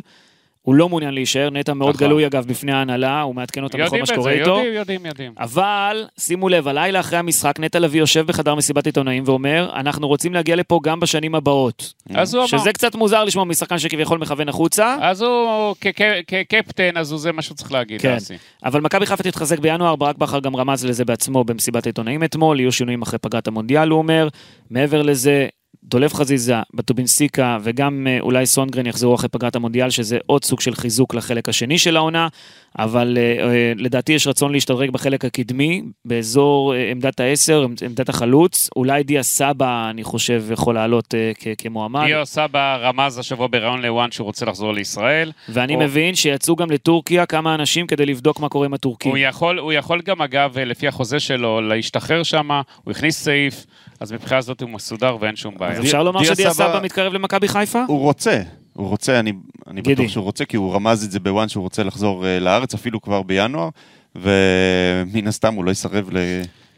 [0.61, 2.07] הוא לא מעוניין להישאר, נטע מאוד נכון.
[2.07, 4.49] גלוי אגב בפני ההנהלה, הוא מעדכן אותם בכל מה שקורה איתו.
[4.49, 5.33] יודעים, יודעים, יודעים.
[5.39, 10.33] אבל, שימו לב, הלילה אחרי המשחק, נטע לביא יושב בחדר מסיבת עיתונאים ואומר, אנחנו רוצים
[10.33, 11.93] להגיע לפה גם בשנים הבאות.
[12.13, 12.47] אז הוא אמר.
[12.47, 15.75] שזה קצת מוזר לשמוע משחקן שכביכול מכוון החוצה, אז הוא
[16.27, 18.15] כקפטן, אז הוא זה מה שהוא צריך להגיד, כן.
[18.15, 18.37] אסי.
[18.65, 22.71] אבל מכבי חיפה תתחזק בינואר, ברק בכר גם רמז לזה בעצמו במסיבת העיתונאים אתמול, יהיו
[22.71, 24.27] שינויים אחרי פגרת המונדיאל, הוא אומר.
[24.69, 25.47] מעבר לזה,
[25.83, 30.75] דולב חזיזה, בטובינסיקה וגם אה, אולי סונגרן יחזרו אחרי פגרת המונדיאל, שזה עוד סוג של
[30.75, 32.27] חיזוק לחלק השני של העונה,
[32.79, 38.09] אבל אה, אה, לדעתי יש רצון להשתדרג בחלק הקדמי, באזור אה, עמדת העשר, עמד- עמדת
[38.09, 41.13] החלוץ, אולי דיה סבא, אני חושב, יכול לעלות
[41.57, 42.05] כמועמד.
[42.05, 45.31] דיו סבא רמז השבוע בריאיון לוואן שהוא רוצה לחזור לישראל.
[45.49, 49.11] ואני או- מבין שיצאו גם לטורקיה כמה אנשים כדי לבדוק מה קורה עם הטורקים.
[49.11, 52.51] הוא יכול, הוא יכול גם, אגב, לפי החוזה שלו, להשתחרר שם,
[52.83, 53.65] הוא הכניס סעיף,
[53.99, 55.71] אז מבחינה זאת הוא מסודר ואין שום בעיה.
[55.79, 57.83] אז אפשר לומר דיה שדיה סבא- סבא מתקרב למכבי חיפה?
[57.87, 58.41] הוא רוצה,
[58.79, 59.33] הוא רוצה, אני,
[59.67, 59.95] אני גידי.
[59.95, 63.01] בטוח שהוא רוצה, כי הוא רמז את זה בוואן שהוא רוצה לחזור אה, לארץ, אפילו
[63.01, 63.69] כבר בינואר,
[64.15, 66.17] ומן הסתם הוא לא יסרב ל...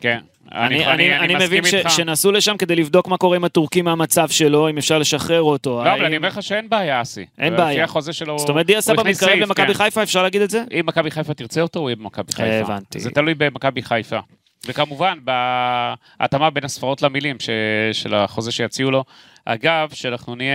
[0.01, 0.17] כן.
[0.51, 1.75] אני, אני, אני, מסכים מבין ש.
[1.95, 5.69] שנסעו לשם כדי לבדוק מה קורה עם הטורקים מהמצב שלו, אם אפשר לשחרר אותו.
[5.75, 7.25] לא, אבל האם- אני אומר לך שאין בעיה, אסי.
[7.39, 7.83] אין לפי בעיה.
[7.83, 8.39] החוזה שלו...
[8.39, 9.73] זאת אומרת, דיה סבא מתקרב למכבי כן.
[9.73, 10.63] חיפה, אפשר להגיד את זה?
[10.79, 12.73] אם מכבי חיפה תרצה אותו, הוא יהיה במכבי חיפה.
[12.73, 12.99] הבנתי.
[12.99, 14.19] זה תלוי במכבי חיפה.
[14.67, 15.17] וכמובן,
[16.19, 17.49] בהתאמה בין הספרות למילים ש...
[17.93, 19.03] של החוזה שיציעו לו.
[19.45, 20.53] אגב, שאנחנו נהיה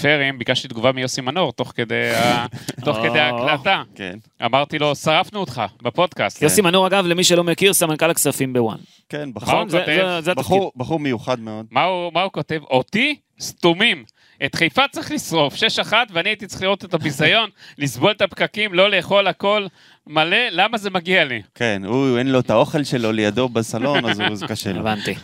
[0.00, 2.46] פיירים, ביקשתי תגובה מיוסי מנור תוך כדי, ה...
[2.84, 3.18] תוך כדי.
[3.18, 3.82] ההקלטה.
[3.94, 6.42] כן, אמרתי לו, שרפנו אותך בפודקאסט.
[6.42, 8.76] יוסי מנור, אגב, למי שלא מכיר, סמנכ"ל הכספים בוואן.
[9.08, 9.68] כן, מה בחור, נכון?
[9.68, 9.92] זה- כותב?
[10.06, 10.44] זה- זה התפקיד.
[10.46, 11.66] בחור, בחור מיוחד מאוד.
[11.70, 12.60] מה הוא, מה הוא כותב?
[12.70, 13.16] אותי?
[13.40, 14.04] סתומים.
[14.44, 18.90] את חיפה צריך לשרוף, 6-1, ואני הייתי צריך לראות את הביזיון, לסבול את הפקקים, לא
[18.90, 19.66] לאכול הכל
[20.06, 21.42] מלא, למה זה מגיע לי?
[21.54, 24.80] כן, הוא, אין לו את האוכל שלו לידו בסלון, אז הוא- זה קשה לו.
[24.80, 25.14] הבנתי.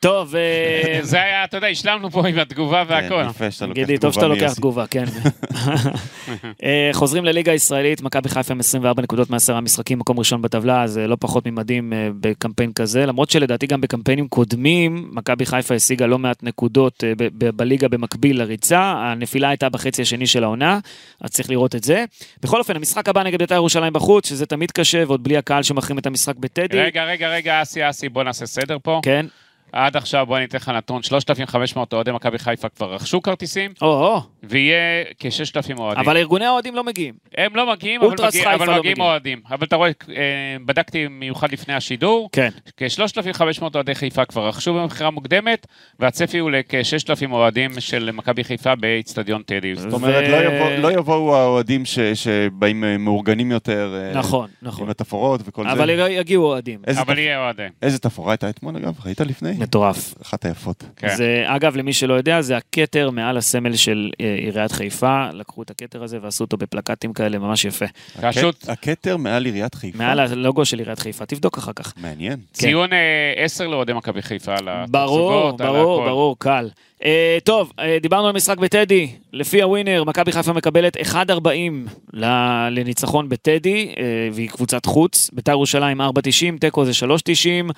[0.00, 3.22] טוב, אה, זה היה, אתה יודע, השלמנו פה עם התגובה והכל.
[3.24, 4.54] כן, יפה שאתה לוקח גידי, טוב שאתה תגובה לוקח.
[4.54, 5.04] תגובה, כן.
[6.64, 11.06] אה, חוזרים לליגה הישראלית, מכבי חיפה עם 24 נקודות מעשרה משחקים, מקום ראשון בטבלה, זה
[11.06, 16.18] לא פחות ממדהים אה, בקמפיין כזה, למרות שלדעתי גם בקמפיינים קודמים, מכבי חיפה השיגה לא
[16.18, 17.12] מעט נקודות אה,
[17.56, 20.78] בליגה במקביל לריצה, הנפילה הייתה בחצי השני של העונה,
[21.20, 22.04] אז צריך לראות את זה.
[22.42, 25.98] בכל אופן, המשחק הבא נגד בית"ר ירושלים בחוץ, שזה תמיד קשה, ועוד בלי הקהל שמחרים
[25.98, 26.78] את המשחק בטדי.
[26.80, 29.00] רגע, רגע, רגע, אסי, אסי, בוא נעשה סדר פה.
[29.04, 29.26] כן,
[29.72, 34.20] עד עכשיו, בוא אני אתן לך נתון, 3,500 אוהדי מכבי חיפה כבר רכשו כרטיסים, או-הו,
[34.42, 34.76] ויהיה
[35.18, 36.04] כ-6,000 אוהדים.
[36.04, 37.14] אבל ארגוני האוהדים לא מגיעים.
[37.36, 39.00] הם לא מגיעים, אבל חיפה אבל לא מגיעים.
[39.00, 39.40] אוהדים.
[39.50, 40.14] אבל אתה רואה, אה,
[40.66, 42.48] בדקתי מיוחד לפני השידור, כן.
[42.76, 45.66] כ-3,500 אוהדי חיפה כבר רכשו במכירה מוקדמת,
[46.00, 49.74] והצפי הוא לכ-6,000 אוהדים של מכבי חיפה באיצטדיון טדי.
[49.74, 54.68] זאת אומרת, לא יבוא- לא יבואו האוהדים ש- שבאים אה, מאורגנים יותר, אה, נכון, עם
[54.68, 54.90] נכון.
[54.90, 56.02] התפאורות וכל אבל זה.
[56.10, 56.80] יגיעו אוהדים.
[57.00, 57.68] אבל תפ- יהיה אוהדים.
[57.82, 58.94] איזה תפאורה הייתה אתמול אגב?
[59.04, 59.52] ראית לפני?
[59.62, 60.14] מטורף.
[60.22, 60.84] אחת היפות.
[60.96, 61.16] כן.
[61.16, 65.26] זה, אגב, למי שלא יודע, זה הכתר מעל הסמל של אה, עיריית חיפה.
[65.32, 67.84] לקחו את הכתר הזה ועשו אותו בפלקטים כאלה, ממש יפה.
[68.22, 69.98] פשוט הכ- הכתר מעל עיריית חיפה.
[69.98, 71.92] מעל הלוגו של עיריית חיפה, תבדוק אחר כך.
[71.96, 72.38] מעניין.
[72.52, 72.98] ציון אה,
[73.36, 76.10] 10 לאוהדי מכבי חיפה על ברור, ברור, הכל.
[76.10, 76.68] ברור, קל.
[77.04, 79.08] אה, טוב, אה, דיברנו על משחק בטדי.
[79.32, 82.24] לפי הווינר, מכבי חיפה מקבלת 1.40 ל-
[82.70, 84.02] לניצחון בטדי, אה,
[84.32, 85.30] והיא קבוצת חוץ.
[85.32, 86.04] בית"ר ירושלים 4.90,
[86.60, 87.70] תיקו זה 3.90.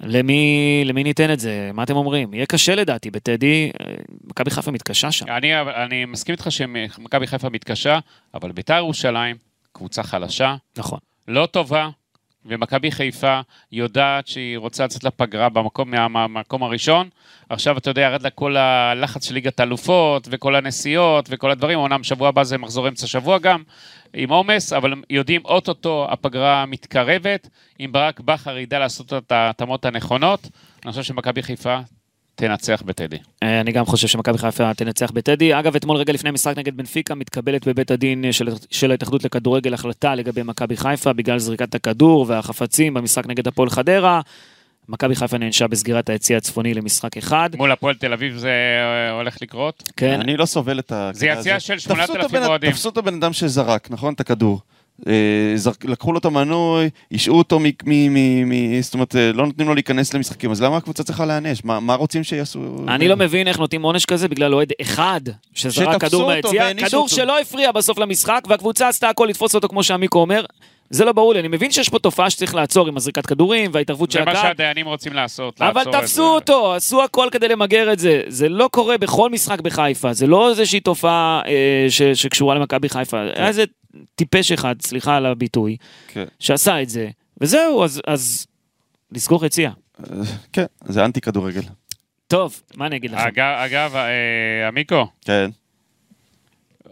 [0.00, 1.70] למי, למי ניתן את זה?
[1.74, 2.34] מה אתם אומרים?
[2.34, 3.94] יהיה קשה לדעתי בטדי, אה,
[4.24, 5.26] מכבי חיפה מתקשה שם.
[5.28, 7.98] אני, אני מסכים איתך שמכבי חיפה מתקשה,
[8.34, 9.36] אבל ביתר ירושלים,
[9.72, 10.98] קבוצה חלשה, נכון.
[11.28, 11.88] לא טובה,
[12.46, 13.40] ומכבי חיפה
[13.72, 17.08] יודעת שהיא רוצה לצאת לפגרה במקום, מהמקום הראשון.
[17.48, 22.02] עכשיו, אתה יודע, ירד לה כל הלחץ של ליגת האלופות, וכל הנסיעות, וכל הדברים, אמנם
[22.02, 23.62] שבוע הבא זה מחזור אמצע שבוע גם,
[24.16, 27.48] עם עומס, אבל יודעים, אוטוטו הפגרה מתקרבת,
[27.80, 30.48] אם ברק בכר ידע לעשות את ההתאמות הנכונות,
[30.84, 31.78] אני חושב שמכבי חיפה
[32.34, 33.16] תנצח בטדי.
[33.42, 35.58] אה, אני גם חושב שמכבי חיפה תנצח בטדי.
[35.58, 40.14] אגב, אתמול רגע לפני משחק נגד בנפיקה, מתקבלת בבית הדין של, של ההתאחדות לכדורגל החלטה
[40.14, 44.20] לגבי מכבי חיפה, בגלל זריקת הכדור והחפצים במשחק נגד הפועל חדרה.
[44.88, 47.50] מכבי חיפה נענשה בסגירת היציא הצפוני למשחק אחד.
[47.56, 49.82] מול הפועל תל אביב זה אה, הולך לקרות?
[49.96, 50.20] כן.
[50.20, 51.10] אני לא סובל את ה...
[51.14, 52.70] זה יציאה של תפסו את 8,000 הבן- אוהדים.
[52.70, 54.14] תפסו את הבן אדם שזרק, נכון?
[54.14, 54.60] את הכדור.
[55.06, 55.12] אה,
[55.56, 57.70] זרק- לקחו לו את המנוי, השעו אותו, מ- מ-
[58.14, 61.60] מ- מ- זאת אומרת, אה, לא נותנים לו להיכנס למשחקים, אז למה הקבוצה צריכה להיענש?
[61.64, 62.60] מה רוצים שיעשו?
[62.88, 65.20] אני לא מבין איך נותנים עונש כזה בגלל אוהד אחד
[65.54, 67.08] שזרק כדור מהיציאה, כדור.
[67.08, 70.44] שלא הפריע בסוף למשחק, והקבוצה עשתה הכל לתפוס אותו כמו שעמיקו אומר.
[70.90, 74.10] זה לא ברור לי, אני מבין שיש פה תופעה שצריך לעצור עם הזריקת כדורים וההתערבות
[74.10, 76.28] של זה מה הקהל, שהדיינים רוצים לעשות, אבל לעצור את תפסו זה.
[76.28, 78.22] אותו, עשו הכל כדי למגר את זה.
[78.28, 83.20] זה לא קורה בכל משחק בחיפה, זה לא איזושהי תופעה אה, ש- שקשורה למכבי חיפה.
[83.20, 83.64] היה איזה
[84.14, 85.76] טיפש אחד, סליחה על הביטוי,
[86.08, 86.24] כן.
[86.38, 87.08] שעשה את זה,
[87.40, 88.46] וזהו, אז, אז
[89.12, 89.70] לסגור יציאה.
[90.00, 90.04] אה,
[90.52, 91.60] כן, זה אנטי כדורגל.
[92.28, 93.26] טוב, מה אני אגיד לכם?
[93.26, 95.50] אגב, אגב, אה, עמיקו, כן.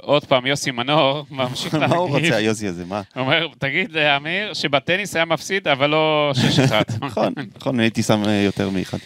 [0.05, 2.85] עוד פעם, יוסי מנור ממשיך להגיד, מה הוא רוצה, היוסי הזה?
[2.85, 3.03] מה?
[3.15, 6.33] הוא אומר, תגיד, אה, אמיר, שבטניס היה מפסיד, אבל לא
[6.69, 6.73] 6-1.
[7.07, 8.99] נכון, נכון, הייתי שם אה, יותר מאחד.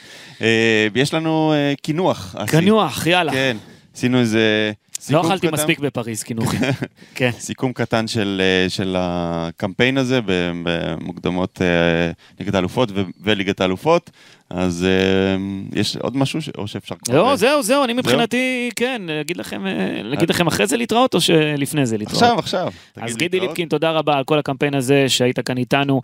[0.42, 2.34] אה, יש לנו אה, קינוח.
[2.38, 2.50] אסי.
[2.50, 3.32] קנוח, יאללה.
[3.32, 3.56] כן,
[3.94, 4.72] עשינו איזה...
[5.10, 6.60] לא אכלתי קטן- מספיק בפריז, קינוחים.
[7.14, 7.30] כן.
[7.38, 10.20] סיכום קטן של, אה, של הקמפיין הזה
[10.62, 12.88] במוקדמות אה, ליגת האלופות
[13.20, 14.10] וליגת האלופות.
[14.50, 15.36] אז אה,
[15.80, 17.16] יש עוד משהו ש- או שאפשר כבר...
[17.16, 19.64] לא, זהו, זהו, אני מבחינתי, כן, להגיד לכם,
[20.04, 22.22] להגיד לכם אחרי זה להתראות או שלפני זה להתראות?
[22.22, 22.72] עכשיו, עכשיו.
[22.96, 23.40] אז גידי.
[23.40, 26.00] ליפקין, תודה רבה על כל הקמפיין הזה שהיית כאן איתנו.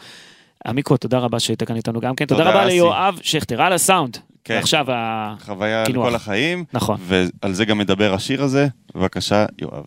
[0.67, 2.25] עמיקו, תודה רבה שהיית כאן איתנו גם כן.
[2.25, 2.65] תודה תודה, רבה.
[2.65, 4.17] ליואב שכטר על הסאונד.
[4.45, 4.55] כן.
[4.55, 5.35] ועכשיו ה...
[5.45, 6.07] חוויה קינוח.
[6.07, 6.65] לכל החיים.
[6.73, 6.97] נכון.
[7.01, 8.67] ועל זה גם מדבר השיר הזה.
[8.95, 9.85] בבקשה, יואב.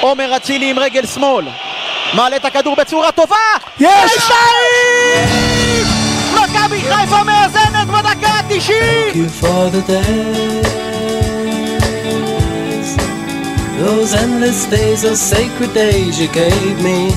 [0.00, 1.48] עומר אצילי עם רגל שמאל.
[2.14, 3.36] מעלה את הכדור בצורה טובה!
[3.80, 4.12] יש!
[4.12, 5.86] שתיים!
[6.34, 9.16] מכבי חיפה מאזנת בדקה ה-90!
[9.16, 10.16] you for the days,
[13.80, 17.10] those endless days, those sacred days you gave me.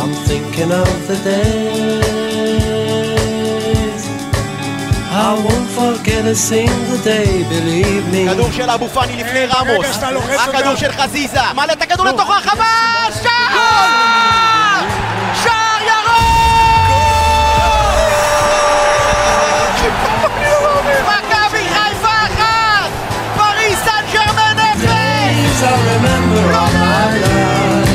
[0.00, 2.15] I'm thinking of the days.
[5.18, 8.28] I won't forget a single day, believe me.
[8.30, 9.98] כדור של אבו פאני לפני רמוס.
[10.38, 11.40] הכדור של חזיזה.
[11.54, 12.64] מעלה את הכדור לתוך הרחבה!
[13.22, 14.80] שער!
[15.42, 16.86] שער ירוק!
[21.06, 22.90] מכבי חיפה אחת!
[23.36, 24.82] פריס סן ג'רמן אפס!
[24.82, 27.92] Days I remember all my life.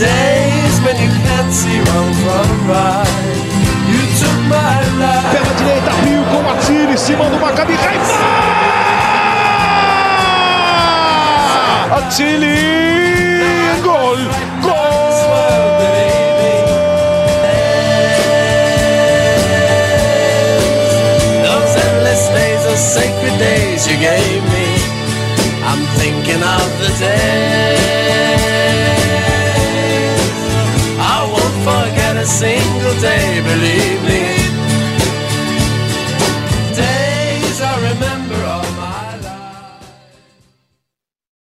[0.00, 3.36] Days when you can't see wrong from right.
[3.92, 5.37] You took my life.
[6.98, 8.18] Cima do Maccabi Haifa!
[11.96, 12.58] Atsiri!
[13.82, 14.18] Gol!
[24.52, 24.68] Me.
[25.70, 27.78] I'm thinking of the days.
[30.98, 34.27] I won't forget a single day, believe